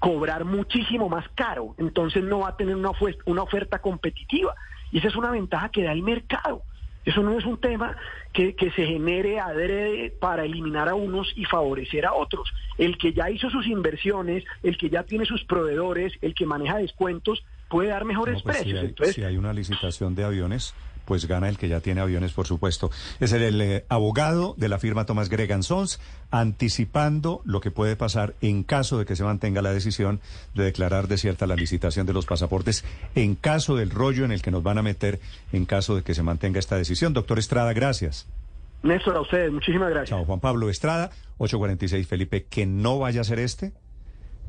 cobrar 0.00 0.44
muchísimo 0.44 1.08
más 1.08 1.28
caro, 1.36 1.76
entonces 1.78 2.24
no 2.24 2.40
va 2.40 2.48
a 2.48 2.56
tener 2.56 2.74
una, 2.74 2.88
ofue- 2.88 3.16
una 3.26 3.44
oferta 3.44 3.78
competitiva. 3.78 4.56
Y 4.90 4.98
esa 4.98 5.06
es 5.06 5.14
una 5.14 5.30
ventaja 5.30 5.68
que 5.68 5.84
da 5.84 5.92
el 5.92 6.02
mercado. 6.02 6.64
Eso 7.04 7.22
no 7.22 7.38
es 7.38 7.44
un 7.44 7.58
tema 7.58 7.96
que, 8.32 8.56
que 8.56 8.72
se 8.72 8.86
genere 8.86 9.38
adrede 9.38 10.10
para 10.18 10.44
eliminar 10.44 10.88
a 10.88 10.96
unos 10.96 11.32
y 11.36 11.44
favorecer 11.44 12.04
a 12.04 12.12
otros. 12.12 12.52
El 12.76 12.98
que 12.98 13.12
ya 13.12 13.30
hizo 13.30 13.48
sus 13.50 13.68
inversiones, 13.68 14.42
el 14.64 14.76
que 14.76 14.90
ya 14.90 15.04
tiene 15.04 15.26
sus 15.26 15.44
proveedores, 15.44 16.12
el 16.22 16.34
que 16.34 16.44
maneja 16.44 16.78
descuentos, 16.78 17.44
puede 17.68 17.90
dar 17.90 18.04
mejores 18.04 18.36
No, 18.36 18.42
pues, 18.42 18.56
si, 18.58 18.62
precios. 18.64 18.80
hay, 18.80 18.88
Entonces, 18.88 19.14
si 19.14 19.24
hay 19.24 19.36
una 19.36 19.52
licitación 19.52 20.14
de 20.14 20.24
aviones, 20.24 20.74
pues 21.06 21.26
gana 21.26 21.48
el 21.48 21.56
que 21.56 21.68
ya 21.68 21.80
tiene 21.80 22.00
aviones, 22.02 22.32
por 22.32 22.46
supuesto. 22.46 22.90
Es 23.20 23.32
el, 23.32 23.42
el, 23.42 23.60
eh, 23.62 23.84
abogado 23.88 24.54
de 24.58 24.68
la 24.68 24.78
firma 24.78 25.06
Thomas 25.06 25.28
Gregan 25.28 25.62
Sons, 25.62 26.00
anticipando 26.30 27.40
lo 27.44 27.60
que 27.60 27.70
puede 27.70 27.96
pasar 27.96 28.34
en 28.42 28.64
caso 28.64 28.98
de 28.98 29.06
que 29.06 29.16
se 29.16 29.24
mantenga 29.24 29.62
la 29.62 29.72
decisión 29.72 30.20
de 30.54 30.64
declarar 30.64 31.08
desierta 31.08 31.46
la 31.46 31.56
licitación 31.56 32.06
de 32.06 32.12
los 32.12 32.26
pasaportes, 32.26 32.84
en 33.14 33.36
caso 33.36 33.76
del 33.76 33.90
rollo 33.90 34.24
en 34.24 34.32
el 34.32 34.42
que 34.42 34.50
nos 34.50 34.62
van 34.62 34.78
a 34.78 34.82
meter, 34.82 35.20
en 35.52 35.64
caso 35.64 35.96
de 35.96 36.02
que 36.02 36.14
se 36.14 36.22
mantenga 36.22 36.58
esta 36.58 36.76
decisión. 36.76 37.12
Doctor 37.12 37.38
Estrada, 37.38 37.72
gracias. 37.72 38.26
Néstor, 38.82 39.16
a 39.16 39.20
ustedes, 39.20 39.52
muchísimas 39.52 39.90
gracias. 39.90 40.10
Chao, 40.10 40.24
Juan 40.24 40.40
Pablo 40.40 40.68
Estrada, 40.68 41.10
846 41.38 42.06
Felipe, 42.06 42.44
que 42.44 42.66
no 42.66 42.98
vaya 42.98 43.20
a 43.20 43.24
ser 43.24 43.38
este 43.38 43.72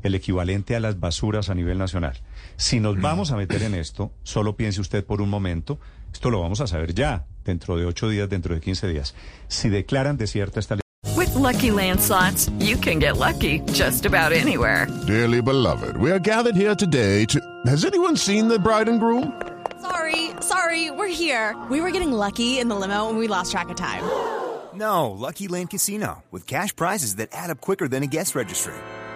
el 0.02 0.14
equivalente 0.14 0.76
a 0.76 0.80
las 0.80 1.00
basuras 1.00 1.50
a 1.50 1.54
nivel 1.54 1.78
nacional. 1.78 2.18
Si 2.56 2.80
nos 2.80 3.00
vamos 3.00 3.30
a 3.30 3.36
meter 3.36 3.62
en 3.62 3.74
esto, 3.74 4.12
solo 4.22 4.56
piense 4.56 4.80
usted 4.80 5.04
por 5.04 5.20
un 5.20 5.30
momento, 5.30 5.78
esto 6.12 6.30
lo 6.30 6.40
vamos 6.40 6.60
a 6.60 6.66
saber 6.66 6.94
ya, 6.94 7.26
dentro 7.44 7.76
de 7.76 7.86
ocho 7.86 8.08
días, 8.08 8.28
dentro 8.28 8.54
de 8.54 8.60
15 8.60 8.88
días. 8.88 9.14
Si 9.48 9.68
declaran 9.68 10.16
desierta 10.16 10.60
esta 10.60 10.76
With 11.16 11.34
Lucky 11.34 11.70
Land 11.70 12.00
slots, 12.00 12.48
you 12.58 12.76
can 12.76 12.98
get 12.98 13.16
lucky 13.16 13.60
just 13.72 14.06
about 14.06 14.32
anywhere. 14.32 14.86
Dearly 15.06 15.40
beloved, 15.40 15.96
we 15.96 16.10
are 16.10 16.18
gathered 16.18 16.56
here 16.56 16.74
today 16.74 17.24
to. 17.26 17.40
Has 17.66 17.84
anyone 17.84 18.16
seen 18.16 18.48
the 18.48 18.58
bride 18.58 18.88
and 18.88 19.00
groom? 19.00 19.32
Sorry, 19.80 20.30
sorry, 20.40 20.90
we're 20.90 21.08
here. 21.08 21.56
We 21.70 21.80
were 21.80 21.90
getting 21.90 22.12
lucky 22.12 22.58
in 22.58 22.68
the 22.68 22.76
limo 22.76 23.08
and 23.08 23.18
we 23.18 23.28
lost 23.28 23.52
track 23.52 23.68
of 23.68 23.76
time. 23.76 24.02
No, 24.74 25.10
Lucky 25.10 25.48
Land 25.48 25.70
Casino, 25.70 26.22
with 26.30 26.46
cash 26.46 26.74
prizes 26.74 27.16
that 27.16 27.30
add 27.32 27.50
up 27.50 27.60
quicker 27.60 27.88
than 27.88 28.02
a 28.02 28.06
guest 28.06 28.34
registry. 28.34 28.74